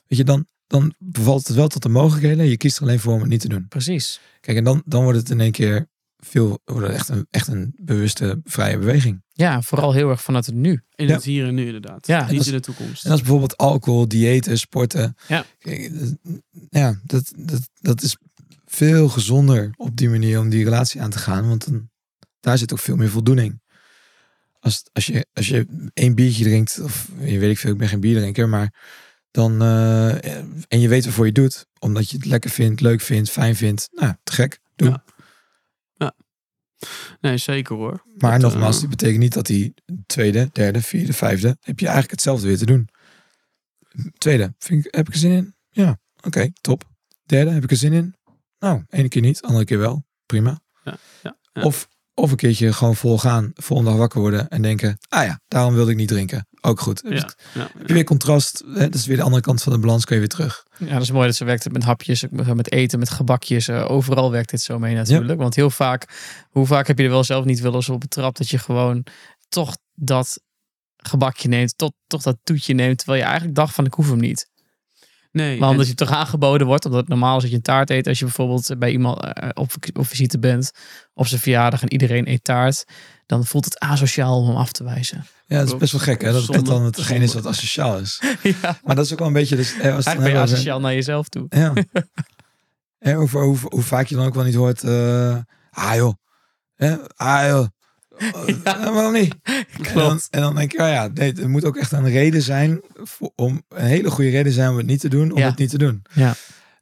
[0.08, 2.46] weet je, dan, dan bevalt het wel tot de mogelijkheden.
[2.46, 3.68] Je kiest er alleen voor om het niet te doen.
[3.68, 4.20] Precies.
[4.40, 7.48] Kijk, en dan, dan wordt het in één keer veel, wordt het echt een, echt
[7.48, 9.24] een bewuste, vrije beweging.
[9.32, 10.82] Ja, vooral heel erg vanuit het nu.
[10.96, 11.14] In Ja.
[11.14, 12.08] het hier en nu inderdaad.
[12.08, 13.04] Ja, en niet in de toekomst.
[13.04, 15.16] En dat is bijvoorbeeld alcohol, diëten, sporten.
[15.28, 15.46] Ja.
[15.60, 16.16] Kijk, dat-
[16.70, 18.18] ja, dat, dat, dat is
[18.66, 21.48] veel gezonder op die manier om die relatie aan te gaan.
[21.48, 21.90] Want dan,
[22.40, 23.62] daar zit ook veel meer voldoening.
[24.64, 27.88] Als, als, je, als je één biertje drinkt, of je weet ik veel, ik ben
[27.88, 28.74] geen bierdrinker, maar
[29.32, 30.26] dan, eh,
[30.68, 33.90] en je weet waarvoor je doet, omdat je het lekker vindt, leuk vindt, fijn vindt,
[33.92, 35.02] nou, te gek, doe.
[35.94, 36.16] Ja.
[37.22, 38.06] Nee, zeker hoor.
[38.18, 39.74] Maar Dat, nogmaals, eh, dit betekent niet dat die
[40.06, 42.90] tweede, derde, vierde, vijfde, heb je eigenlijk hetzelfde weer te doen.
[44.18, 45.56] Tweede, vind ik, heb ik er zin in?
[45.70, 46.90] Ja, oké, top.
[47.24, 48.16] Derde, heb ik er zin in?
[48.60, 50.06] Nou, ene keer niet, andere keer wel.
[50.26, 50.60] Prima.
[50.84, 51.62] ja, ja.
[51.62, 55.40] Of, of een keertje gewoon vol gaan, volgende dag wakker worden en denken, ah ja,
[55.48, 56.48] daarom wilde ik niet drinken.
[56.62, 57.02] Ook goed.
[57.02, 59.80] Heb ja, ja, je weer contrast, hè, dat is weer de andere kant van de
[59.80, 60.64] balans, kun je weer terug.
[60.78, 63.68] Ja, dat is mooi dat ze werkt met hapjes, met met eten, met gebakjes.
[63.68, 65.40] eh, overal werkt dit zo mee natuurlijk.
[65.40, 66.08] Want heel vaak,
[66.50, 69.06] hoe vaak heb je er wel zelf niet wel eens op betrapt dat je gewoon
[69.50, 70.40] toch dat
[70.98, 74.20] gebakje neemt, tot, toch dat toetje neemt, terwijl je eigenlijk dacht van ik hoef hem
[74.20, 74.52] niet.
[75.34, 77.62] Nee, Maar en- omdat je toch aangeboden wordt, omdat het normaal is dat je een
[77.64, 78.08] taart eet.
[78.08, 80.72] Als je bijvoorbeeld bij iemand eh, op, op visite bent,
[81.14, 82.86] op zijn verjaardag en iedereen eet taart,
[83.26, 85.26] dan voelt het asociaal om hem af te wijzen.
[85.48, 88.22] Ja, dat is best wel gek hè, dat Zonde, dan hetgeen is wat asociaal is.
[88.62, 90.80] ja, Maar dat is ook wel een beetje, dus, hè, als eigenlijk ben je asociaal
[90.80, 91.46] naar jezelf toe.
[91.50, 91.74] Ja.
[93.00, 94.84] en over, hoe, hoe vaak je dan ook wel niet hoort.
[94.84, 95.38] eh
[95.70, 96.14] ah joh.
[96.76, 96.96] Hè?
[97.16, 97.66] Ah joh.
[98.18, 99.36] Eh, Waarom niet?
[99.84, 102.42] En dan, en dan denk ik, oh ja, nee, er moet ook echt een reden
[102.42, 102.82] zijn.
[102.94, 105.46] Voor, om, een hele goede reden zijn om het niet te doen, om Ja.
[105.50, 106.02] het niet te doen.
[106.14, 106.36] Ja.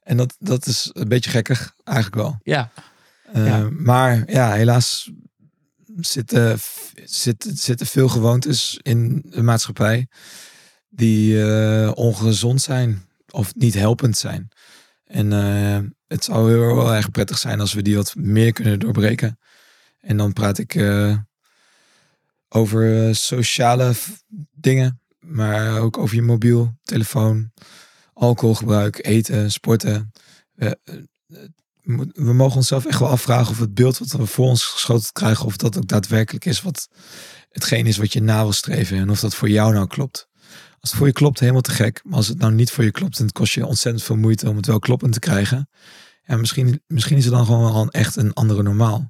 [0.03, 2.39] En dat, dat is een beetje gekkig, eigenlijk wel.
[2.43, 2.71] Ja,
[3.33, 3.69] Eh, Ja.
[3.71, 5.11] Maar ja, helaas
[5.97, 6.59] zitten,
[7.03, 10.07] zitten, zitten veel gewoontes in de maatschappij
[10.89, 14.49] die eh, ongezond zijn of niet helpend zijn.
[15.05, 18.79] En eh, het zou heel, heel erg prettig zijn als we die wat meer kunnen
[18.79, 19.39] doorbreken.
[20.01, 21.17] En dan praat ik eh,
[22.49, 23.93] over eh, sociale
[24.51, 27.51] dingen, maar ook over je mobiel, telefoon,
[28.13, 30.11] alcoholgebruik, eten, sporten.
[30.55, 30.95] Eh, eh,
[32.13, 35.45] we mogen onszelf echt wel afvragen of het beeld wat we voor ons geschoten krijgen,
[35.45, 36.87] of dat ook daadwerkelijk is wat
[37.49, 38.97] hetgeen is wat je na wil streven.
[38.97, 40.29] En of dat voor jou nou klopt.
[40.79, 42.01] Als het voor je klopt, helemaal te gek.
[42.03, 44.49] Maar als het nou niet voor je klopt en het kost je ontzettend veel moeite
[44.49, 45.69] om het wel kloppend te krijgen.
[46.23, 49.09] Ja, misschien, misschien is het dan gewoon wel echt een andere normaal.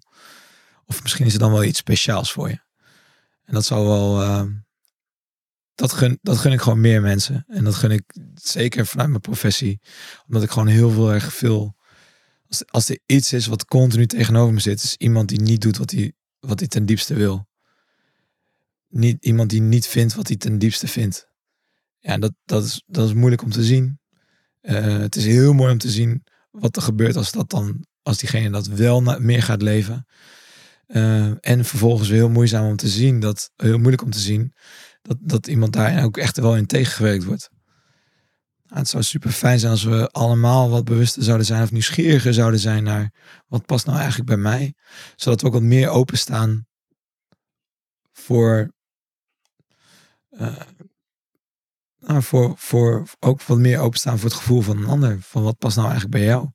[0.92, 2.60] Of misschien is het dan wel iets speciaals voor je.
[3.44, 4.22] En dat zou wel.
[4.22, 4.46] eh,
[5.76, 7.46] dat, gun, dat gun ik gewoon meer mensen.
[7.48, 8.04] En dat gun ik
[8.36, 9.80] zeker vanuit mijn professie.
[10.26, 11.76] Omdat ik gewoon heel veel erg veel.
[12.48, 15.78] Als, als er iets is wat continu tegenover me zit, is iemand die niet doet
[15.78, 17.48] wat hij, wat hij ten diepste wil.
[18.88, 21.28] Niet, iemand die niet vindt wat hij ten diepste vindt.
[22.00, 24.00] Ja, dat, dat, is, dat is moeilijk om te zien.
[24.62, 28.18] Eh, het is heel mooi om te zien wat er gebeurt als dat dan, als
[28.18, 30.06] diegene dat wel meer gaat leven.
[30.92, 34.54] Eh, en vervolgens heel moeizaam om te zien, dat, heel moeilijk om te zien,
[35.02, 37.50] dat, dat iemand daar ook echt wel in tegengewerkt wordt.
[38.66, 42.34] Nou, het zou super fijn zijn als we allemaal wat bewuster zouden zijn of nieuwsgieriger
[42.34, 43.14] zouden zijn naar
[43.48, 44.74] wat past nou eigenlijk bij mij.
[45.16, 46.68] Zodat we ook wat meer openstaan
[48.12, 48.74] voor,
[50.30, 50.62] eh,
[52.00, 55.22] nou, voor, voor ook wat meer openstaan voor het gevoel van een ander.
[55.22, 56.50] Van wat past nou eigenlijk bij jou.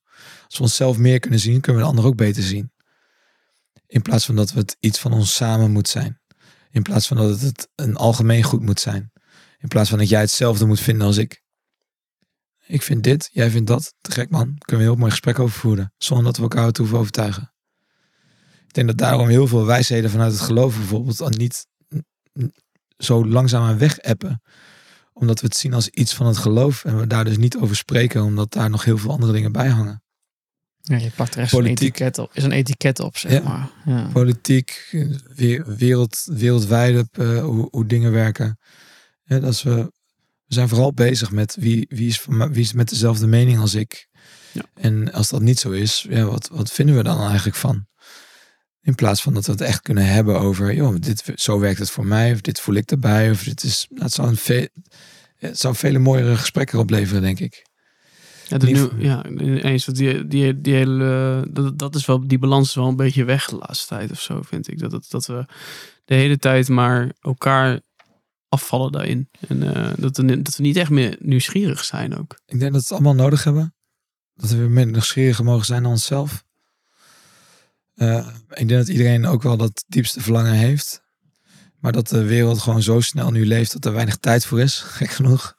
[0.44, 2.74] Als we onszelf meer kunnen zien, kunnen we de ander ook beter zien.
[3.86, 6.20] In plaats van dat het iets van ons samen moet zijn.
[6.70, 9.12] In plaats van dat het een algemeen goed moet zijn.
[9.58, 11.44] In plaats van dat jij hetzelfde moet vinden als ik.
[12.66, 13.94] Ik vind dit, jij vindt dat.
[14.00, 14.58] Te gek man.
[14.58, 15.92] Kunnen we heel mooi gesprek over voeren.
[15.98, 17.52] Zonder dat we elkaar hoeven overtuigen.
[18.66, 21.66] Ik denk dat daarom heel veel wijsheden vanuit het geloof bijvoorbeeld al niet
[22.98, 24.42] zo langzaam aan weg appen.
[25.12, 26.84] Omdat we het zien als iets van het geloof.
[26.84, 28.22] En we daar dus niet over spreken.
[28.22, 30.02] Omdat daar nog heel veel andere dingen bij hangen.
[30.88, 31.78] Ja, je plakt er echt Politiek.
[31.80, 32.30] etiket op.
[32.34, 33.40] Is een etiket op, zeg Ja.
[33.42, 33.70] maar.
[33.84, 34.08] Ja.
[34.12, 34.88] politiek,
[35.34, 38.58] we- wereld, wereldwijde, eh, hoe, hoe dingen werken.
[39.24, 39.74] Ja, dat is, we,
[40.44, 44.08] we zijn vooral bezig met wie, wie, is, wie is met dezelfde mening als ik.
[44.52, 44.62] Ja.
[44.74, 47.86] En als dat niet zo is, ja, wat, wat vinden we dan eigenlijk van?
[48.80, 51.90] In plaats van dat we het echt kunnen hebben over, joh, dit, zo werkt het
[51.90, 54.70] voor mij, of dit voel ik erbij, of dit is, nou, het, zou een ve-
[55.36, 57.66] het zou vele mooiere gesprekken opleveren, denk ik.
[58.48, 59.84] Ja, de ja eens.
[59.84, 63.24] want Die, die, die hele, dat, dat is wel, die balans is wel een beetje
[63.24, 64.78] weg de laatste tijd of zo, vind ik.
[64.78, 65.44] Dat, dat, dat we
[66.04, 67.80] de hele tijd maar elkaar
[68.48, 69.28] afvallen daarin.
[69.48, 72.32] En eh, dat, we, dat we niet echt meer nieuwsgierig zijn ook.
[72.46, 73.74] Ik denk dat we het allemaal nodig hebben.
[74.34, 76.44] Dat we weer minder nieuwsgieriger mogen zijn naar onszelf.
[77.94, 81.04] Eh, ik denk dat iedereen ook wel dat diepste verlangen heeft.
[81.80, 84.78] Maar dat de wereld gewoon zo snel nu leeft dat er weinig tijd voor is.
[84.98, 85.56] Gek genoeg.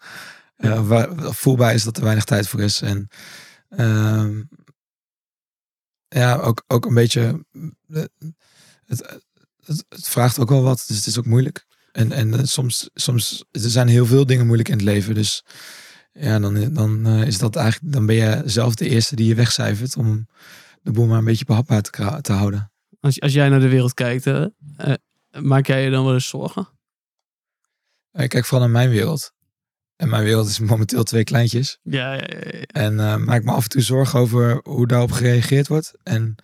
[0.57, 2.81] Eh, waar, voelbaar is dat er weinig tijd voor is.
[2.81, 3.07] En
[3.69, 4.43] ehm,
[6.07, 7.45] ja, ook, ook een beetje.
[7.87, 8.03] eh,
[8.85, 9.19] Het,
[9.65, 10.83] het, het vraagt ook wel wat.
[10.87, 11.65] Dus het is ook moeilijk.
[11.91, 15.15] En, en eh, soms, soms er zijn heel veel dingen moeilijk in het leven.
[15.15, 15.43] Dus
[16.11, 19.95] ja, dan, dan is dat eigenlijk, dan ben je zelf de eerste die je wegcijfert
[19.97, 20.27] om
[20.81, 22.71] de boel maar een beetje behapbaar te, te houden.
[22.99, 24.45] Als, als jij naar de wereld kijkt, hè,
[25.41, 26.67] maak jij je dan wel eens zorgen?
[28.11, 29.33] Ik kijk vooral naar mijn wereld.
[29.97, 31.79] En mijn wereld is momenteel twee kleintjes.
[31.83, 32.61] Ja, ja, ja, ja.
[32.61, 35.93] En eh, maak me af en toe zorgen over hoe daarop gereageerd wordt.
[36.03, 36.35] En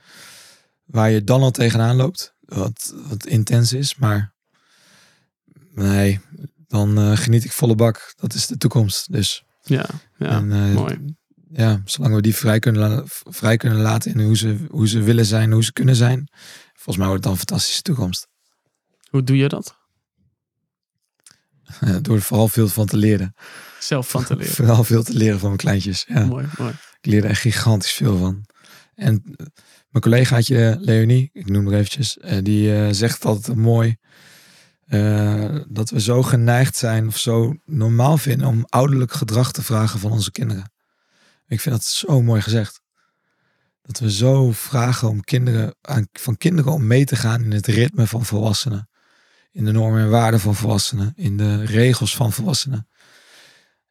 [0.83, 2.35] waar je dan al tegenaan loopt.
[2.39, 3.95] Wat, wat intens is.
[3.95, 4.33] Maar
[5.73, 6.19] nee,
[6.67, 8.13] dan eh, geniet ik volle bak.
[8.15, 9.11] Dat is de toekomst.
[9.11, 9.85] Dus ja,
[10.17, 10.29] ja.
[10.29, 11.15] en, eh, mooi.
[11.49, 15.25] ja, zolang we die vrij kunnen, vrij kunnen laten in hoe ze, hoe ze willen
[15.25, 16.29] zijn, hoe ze kunnen zijn.
[16.73, 18.27] Volgens mij wordt het dan een fantastische toekomst.
[19.09, 19.81] Hoe doe je dat?
[22.01, 23.35] Door er vooral veel van te leren.
[23.79, 24.53] Zelf van te leren.
[24.53, 26.05] Vooral veel te leren van mijn kleintjes.
[26.07, 26.73] Ja, Mooi, mooi.
[27.01, 28.45] ik leer er echt gigantisch veel van.
[28.95, 29.45] En eh,
[29.89, 33.97] mijn collegaatje eh, Leonie, ik noem haar eventjes, eh, die zegt altijd mooi.
[35.67, 40.11] dat we zo geneigd zijn of zo normaal vinden om ouderlijk gedrag te vragen van
[40.11, 40.71] onze kinderen.
[41.47, 42.81] Ik vind dat zo mooi gezegd.
[43.81, 47.67] Dat we zo vragen om kinderen, aan, van kinderen om mee te gaan in het
[47.67, 48.89] ritme van volwassenen.
[49.53, 51.13] In de normen en waarden van volwassenen.
[51.15, 52.87] In de regels van volwassenen.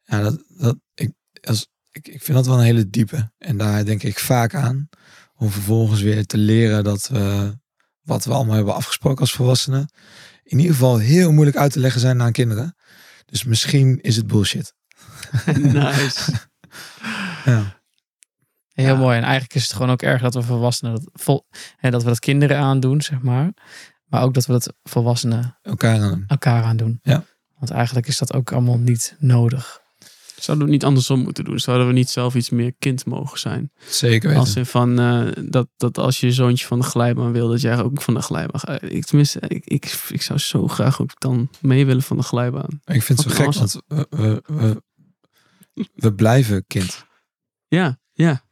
[0.03, 1.11] Ja, dat, dat, ik,
[1.41, 3.31] als, ik, ik vind dat wel een hele diepe.
[3.37, 4.89] En daar denk ik vaak aan.
[5.35, 7.57] Om vervolgens weer te leren dat we
[8.01, 9.89] wat we allemaal hebben afgesproken als volwassenen.
[10.43, 12.75] In ieder geval heel moeilijk uit te leggen zijn aan kinderen.
[13.25, 14.73] Dus misschien is het bullshit.
[15.55, 16.31] Nice.
[17.45, 17.81] Ja.
[18.73, 18.95] Heel Ja.
[18.95, 19.17] mooi.
[19.17, 21.45] En eigenlijk is het gewoon ook erg dat we volwassenen dat, vol,
[21.77, 23.51] hè, dat we dat kinderen aandoen, zeg maar.
[24.13, 26.23] Maar ook dat we dat volwassenen Elkaar aan.
[26.27, 26.99] elkaar aandoen.
[27.03, 27.25] Ja.
[27.57, 29.81] Want eigenlijk is dat ook allemaal niet nodig.
[30.35, 31.59] Zouden we het niet andersom moeten doen?
[31.59, 33.71] Zouden we niet zelf iets meer kind mogen zijn?
[33.87, 34.43] Zeker weten.
[34.45, 37.81] Als in van eh, dat, dat als je zoontje van de glijbaan wil, dat jij
[37.83, 38.81] ook van de glijbaan gaat.
[38.81, 42.81] Ik, tenminste, ik, ik, ik zou zo graag ook dan mee willen van de glijbaan.
[42.85, 44.81] Ik vind het zo gek, want we, we, we,
[45.95, 47.05] we blijven kind.
[47.67, 48.43] Ja, ja.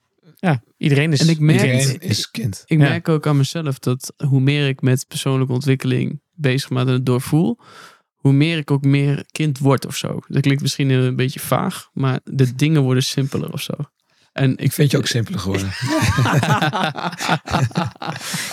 [0.82, 2.64] Iedereen is, En ik merk- iedereen- is kind.
[2.66, 2.84] Ik Ja.
[2.90, 7.06] merk ook aan mezelf dat hoe meer ik met persoonlijke ontwikkeling bezig ben en het
[7.06, 7.60] doorvoel,
[8.14, 10.20] hoe meer ik ook meer kind word of zo.
[10.28, 13.74] Dat klinkt misschien een beetje vaag, maar de dingen worden simpeler of zo.
[14.32, 15.70] En Ik vind je ook simpeler geworden.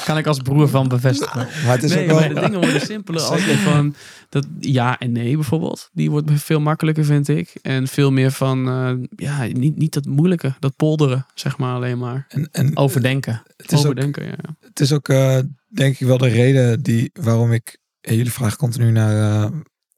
[0.05, 1.49] kan ik als broer van bevestigen.
[1.65, 2.29] Maar het is nee, ook wel...
[2.29, 3.95] de dingen worden simpeler als in van
[4.29, 5.91] dat ja en nee bijvoorbeeld.
[5.93, 7.55] Die wordt veel makkelijker vind ik.
[7.63, 11.99] En veel meer van eh, ja, niet, niet dat moeilijke, dat polderen zeg maar alleen
[11.99, 12.27] maar.
[12.29, 13.43] En, en Overdenken.
[13.57, 14.57] het is ook, Overdenken, ja.
[14.61, 17.79] het is ook eh, denk ik wel de reden die, waarom ik...
[18.01, 19.51] jullie vragen continu naar eh,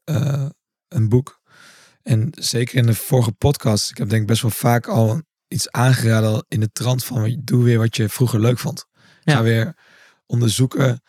[0.03, 0.49] eh,
[0.87, 1.39] een boek.
[2.03, 5.21] En zeker in de vorige podcast, ik heb denk ik best wel vaak al
[5.51, 8.85] iets aangeraden in de trant van doe weer wat je vroeger leuk vond.
[9.23, 9.35] Ja.
[9.35, 9.75] Ga weer
[10.25, 11.01] onderzoeken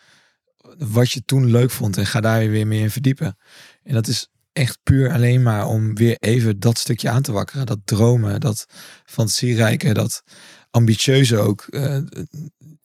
[0.77, 3.37] wat je toen leuk vond en ga daar weer meer in verdiepen.
[3.83, 7.65] En dat is echt puur alleen maar om weer even dat stukje aan te wakkeren.
[7.65, 8.65] Dat dromen, dat
[9.05, 10.23] fantasierijke, dat
[10.69, 11.61] ambitieuze ook.
[11.69, 11.97] eh,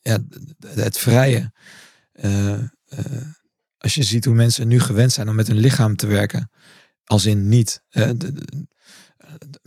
[0.00, 0.18] ja,
[0.66, 1.52] het vrije.
[2.12, 2.68] Eh, eh,
[3.78, 6.50] als je ziet hoe mensen nu gewend zijn om met hun lichaam te werken.
[7.04, 7.82] Als in niet.
[7.88, 8.66] de- de-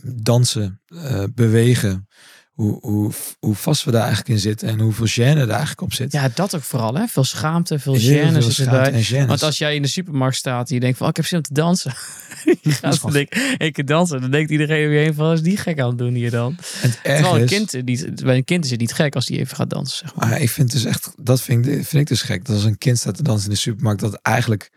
[0.04, 2.08] dansen, eh, bewegen.
[2.52, 5.92] Hoe, hoe, hoe vast we daar eigenlijk in zitten en hoeveel gêne er eigenlijk op
[5.92, 6.12] zit.
[6.12, 6.94] Ja, dat ook vooral.
[6.94, 7.06] Hè?
[7.06, 9.06] Veel schaamte, veel gêne zit erbij.
[9.12, 9.26] en.
[9.26, 11.38] Want als jij in de supermarkt staat en je denkt van, oh, ik heb zin
[11.38, 11.94] om te dansen.
[12.62, 14.20] je gaat dan denk ik dansen.
[14.20, 16.56] Dan denkt iedereen weer heen van, wat is die gek aan het doen hier dan?
[16.82, 19.38] En Terwijl erg een kind, niet, bij een kind is het niet gek als die
[19.38, 20.28] even gaat dansen, zeg maar.
[20.28, 22.44] maar ik vind dus echt, dat vind ik, vind ik dus gek.
[22.44, 24.70] Dat als een kind staat te dansen in de supermarkt, dat eigenlijk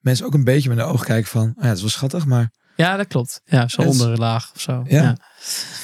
[0.00, 2.26] mensen ook een beetje met de oog kijken van, oh ja, het is wel schattig,
[2.26, 3.40] maar Ja, dat klopt.
[3.44, 4.82] Ja, zo onderlaag of zo.
[4.86, 5.02] Ja.
[5.02, 5.16] Ja.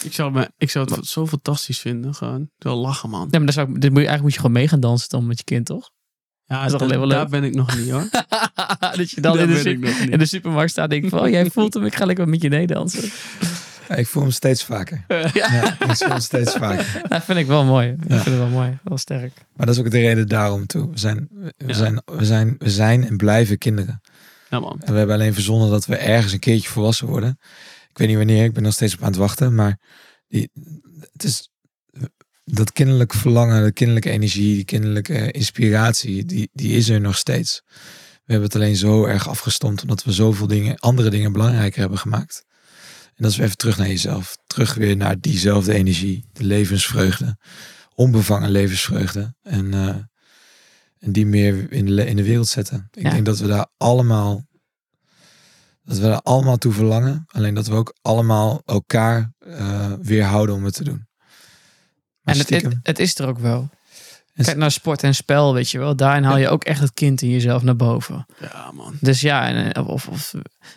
[0.02, 2.14] Ik zou, me, ik zou het zo fantastisch vinden.
[2.14, 3.20] Gewoon wel lachen, man.
[3.30, 5.08] Ja, maar dan zou ik, dit moet je, eigenlijk moet je gewoon mee gaan dansen
[5.08, 5.90] dan met je kind, toch?
[6.44, 8.08] Ja, is toch dat- wel daar ben ik nog niet hoor.
[8.96, 9.48] dat je dan in
[9.80, 12.42] de, in supermarkt staat en denkt van, oh, jij voelt hem, ik ga lekker met
[12.42, 13.10] je nee dansen.
[13.88, 15.04] ja, ik voel hem steeds vaker.
[15.08, 17.02] ja, Ja, ik voel hem steeds vaker.
[17.08, 17.88] dat vind ik wel mooi.
[17.88, 18.14] Ik Ja.
[18.14, 18.78] vind het wel mooi.
[18.84, 19.32] Wel sterk.
[19.56, 20.90] Maar dat is ook de reden daarom toe.
[20.90, 21.72] We zijn, we, Ja.
[21.74, 24.00] zijn, we, zijn, we zijn en blijven kinderen.
[24.62, 27.38] En we hebben alleen verzonnen dat we ergens een keertje volwassen worden.
[27.88, 29.54] Ik weet niet wanneer, ik ben nog steeds op aan het wachten.
[29.54, 29.80] Maar
[30.28, 30.50] die,
[31.12, 31.48] het is
[32.44, 37.62] dat kinderlijke verlangen, de kinderlijke energie, die kinderlijke inspiratie, die, die is er nog steeds.
[38.24, 41.98] We hebben het alleen zo erg afgestompt omdat we zoveel dingen, andere dingen belangrijker hebben
[41.98, 42.44] gemaakt.
[43.04, 44.36] En dat is weer even terug naar jezelf.
[44.46, 47.38] Terug weer naar diezelfde energie, de levensvreugde,
[47.94, 49.34] onbevangen levensvreugde.
[49.42, 49.96] En, eh,
[51.04, 52.88] en die meer in de, in de wereld zetten.
[52.92, 53.10] Ik Ja.
[53.10, 54.44] denk dat we daar allemaal
[55.84, 57.24] dat we daar allemaal toe verlangen.
[57.26, 61.06] Alleen dat we ook allemaal elkaar eh weerhouden om het te doen.
[62.20, 63.68] Maar En het, het is er ook wel.
[64.42, 65.96] Kijk naar sport en spel, weet je wel.
[65.96, 68.26] Daarin haal je ook echt het kind in jezelf naar boven.
[68.40, 68.94] Ja, man.
[69.00, 70.34] Dus ja, en, eh, of, of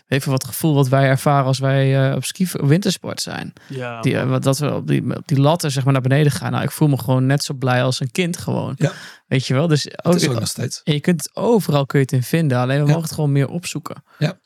[0.07, 3.53] even wat gevoel wat wij ervaren als wij eh, op ski wintersport zijn.
[3.69, 6.51] Ja, Die, eh, dat we op die, op die latten zeg maar naar beneden gaan.
[6.51, 8.73] Nou, ik voel me gewoon net zo blij als een kind gewoon.
[8.77, 8.91] Ja.
[9.27, 9.67] Weet je wel?
[9.67, 10.81] Dus ook, is ook nog steeds.
[10.83, 12.57] en je kunt het overal kun je het in vinden.
[12.57, 12.87] Alleen we Ja.
[12.87, 14.03] mogen het gewoon meer opzoeken.
[14.17, 14.39] Ja.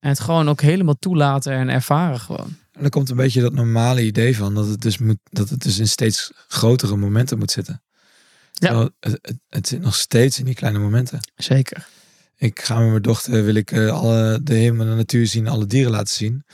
[0.00, 2.56] En het gewoon ook helemaal toelaten en ervaren gewoon.
[2.72, 5.62] En dan komt een beetje dat normale idee van dat het dus, moet, dat het
[5.62, 7.82] dus in steeds grotere momenten moet zitten.
[8.54, 8.90] Ja.
[9.48, 11.20] Het, zit nog steeds in die kleine momenten.
[11.34, 11.86] Zeker.
[12.36, 15.48] Ik ga met mijn dochter, wil ik eh, alle, de hemel en de natuur zien,
[15.48, 16.44] alle dieren laten zien.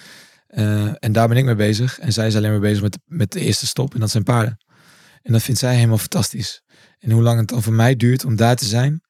[0.47, 1.99] Eh, en daar ben ik mee bezig.
[1.99, 4.59] En zij is alleen maar bezig met, met de eerste stop en dat zijn paarden.
[5.23, 6.63] En dat vindt zij helemaal fantastisch.
[6.99, 9.03] En hoe lang het dan voor mij duurt om daar te zijn,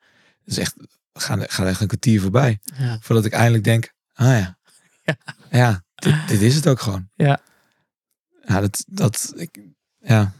[0.44, 0.74] is echt,
[1.12, 2.60] gaat, gaat echt een kwartier voorbij.
[2.78, 2.98] Ja.
[3.00, 4.58] Voordat ik eindelijk denk, ah ja,
[5.02, 5.16] Ja.
[5.50, 7.08] ja, dit, dit is het ook gewoon.
[7.14, 7.40] Ja.
[8.44, 9.60] Ja, dat, dat, ik,
[10.00, 10.32] ja,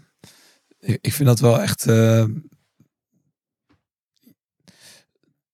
[0.80, 2.48] ik, vind dat wel echt, eh, aan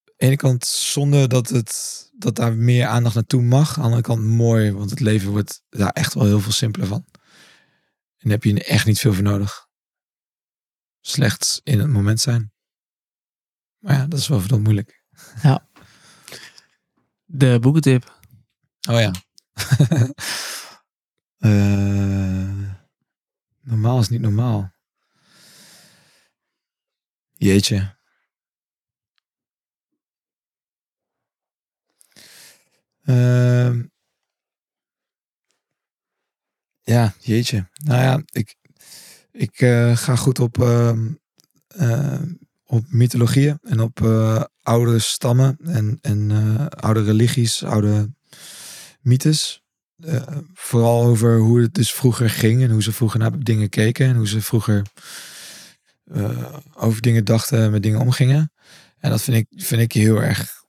[0.04, 3.68] de ene kant zonde dat, het, dat daar meer aandacht naartoe mag.
[3.68, 6.88] Aan de andere kant mooi, want het leven wordt daar echt wel heel veel simpeler
[6.88, 7.04] van.
[8.16, 9.68] En daar heb je echt niet veel voor nodig.
[11.00, 12.52] Slechts in het moment zijn.
[13.78, 15.04] Maar ja, dat is wel verdomd moeilijk.
[17.24, 18.20] De boekentip.
[18.88, 19.10] Oh ja.
[21.36, 22.70] Eh,
[23.60, 24.75] normaal is niet normaal.
[27.38, 27.94] Jeetje.
[33.04, 33.82] Ehm,
[36.82, 37.68] ja, jeetje.
[37.72, 38.56] Nou ja, ik,
[39.32, 41.08] ik eh, ga goed op, ehm,
[41.68, 42.22] eh,
[42.66, 46.30] op mythologieën en op eh, oude stammen en, en
[46.70, 48.10] oude religies, oude
[49.00, 49.64] mythes.
[50.54, 54.16] Vooral over hoe het dus vroeger ging en hoe ze vroeger naar dingen keken en
[54.16, 54.82] hoe ze vroeger
[56.12, 58.52] eh, over dingen dachten en met dingen omgingen.
[58.98, 60.64] En dat vind ik, vind ik heel erg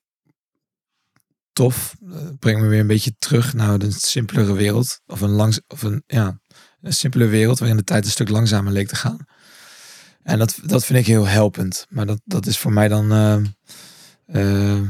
[1.54, 1.96] tof.
[2.04, 5.02] Uh, brengt me weer een beetje terug naar een simpelere wereld.
[5.06, 6.40] Of een, langs, of een, ja,
[6.82, 9.26] een simpele wereld waarin de tijd een stuk langzamer leek te gaan.
[10.24, 11.86] En dat, dat vind ik heel helpend.
[11.90, 13.12] Maar dat, dat is voor mij dan.
[13.12, 14.84] eh, eh,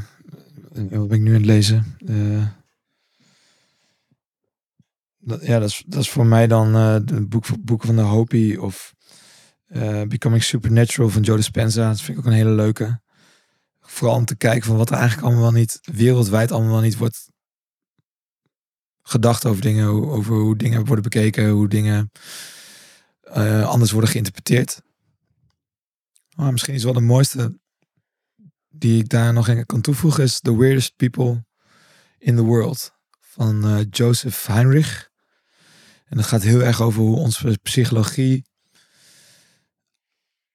[0.74, 1.98] wat ben ik nu aan het lezen?
[5.20, 6.74] Dat, ja, dat is, dat is voor mij dan
[7.06, 8.96] de boek, boeken van de Hopi of
[9.68, 11.88] eh, Becoming Supernatural van Joe Dispenza.
[11.88, 13.02] Dat vind ik ook een hele leuke.
[13.82, 17.30] Vooral om te kijken van wat er eigenlijk allemaal niet wereldwijd allemaal niet wordt
[19.02, 22.12] gedacht over dingen, over hoe dingen worden bekeken, hoe dingen
[23.22, 24.82] eh, anders worden geïnterpreteerd.
[26.36, 27.60] Maar misschien is wel de mooiste
[28.70, 31.46] die ik daar nog aan kan toevoegen is The Weirdest People
[32.18, 35.10] in the World van eh, Joseph Heinrich.
[36.06, 38.46] En dat gaat heel erg over hoe onze psychologie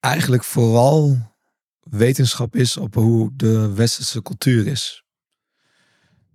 [0.03, 1.31] eigenlijk vooral
[1.81, 5.05] wetenschap is op hoe de westerse cultuur is.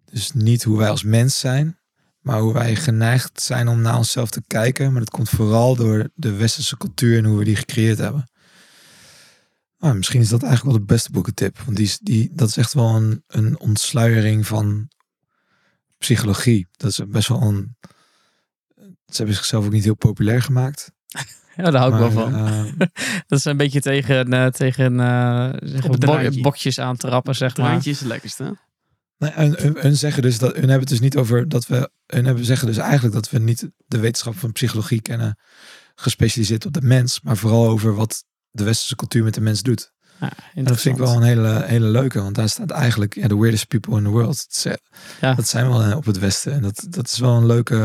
[0.06, 1.80] Dus niet hoe wij als mens zijn,
[2.20, 4.92] maar hoe wij geneigd zijn om naar onszelf te kijken.
[4.92, 8.32] Maar dat komt vooral door de westerse cultuur en hoe we die gecreëerd hebben.
[9.78, 11.60] Nou, misschien is dat eigenlijk wel de beste boekentip.
[11.60, 14.90] Want die, die, dat is echt wel een, een ontsluiering van
[15.98, 16.68] psychologie.
[16.72, 17.76] Dat is best wel een...
[19.06, 20.92] Ze hebben zichzelf ook niet heel populair gemaakt.
[21.58, 22.36] Ja, daar hou ik wel van.
[22.36, 22.64] eh,
[23.28, 27.36] Dat is een beetje tegen, eh, tegen eh, zeg maar, het bokjes aan te rappen,
[27.36, 27.72] zeg Het maar.
[27.72, 28.58] randje is het lekkerste.
[29.18, 31.90] Nee, hun, hun- hun zeggen dus dat hun hebben het dus niet over dat we.
[32.06, 35.40] Hun hebben zeggen dus eigenlijk dat we niet de wetenschap van psychologie kennen,
[35.96, 39.92] gespecialiseerd op de mens, maar vooral over wat de westerse cultuur met de mens doet.
[40.20, 43.28] Ja, En dat vind ik wel een hele, hele leuke, want daar staat eigenlijk ja,
[43.28, 44.46] the weirdest people in the world.
[44.48, 44.80] Dat, is-
[45.22, 45.34] Ja.
[45.34, 47.76] dat zijn wel op het westen en dat, dat is wel een leuke.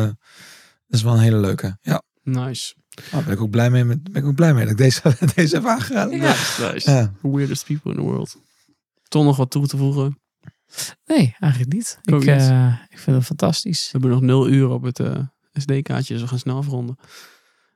[0.87, 1.79] Dat is wel een hele leuke.
[1.81, 2.75] Ja, Nice.
[3.11, 3.84] Daar ben ik ook blij mee.
[3.84, 6.16] Met, ben ik ook blij mee dat ik deze, deze heb aangeraden.
[6.16, 6.28] Ja.
[6.28, 6.90] Nice, nice.
[6.90, 7.12] Ja.
[7.22, 8.36] Weirdest people in the world.
[9.09, 10.20] Toch nog wat toe te voegen?
[11.05, 11.99] Nee, eigenlijk niet.
[12.03, 12.26] Ik, niet.
[12.28, 13.82] eh, ik vind het fantastisch.
[13.84, 15.18] We hebben nog nul uur op het eh,
[15.53, 16.97] SD-kaartje, dus we gaan snel afronden.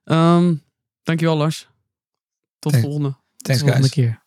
[0.05, 0.55] Ehm
[1.03, 1.69] dankjewel Lars.
[2.59, 3.09] Tot de volgende.
[3.09, 4.07] Tot Thanks de volgende guys.
[4.07, 4.25] keer.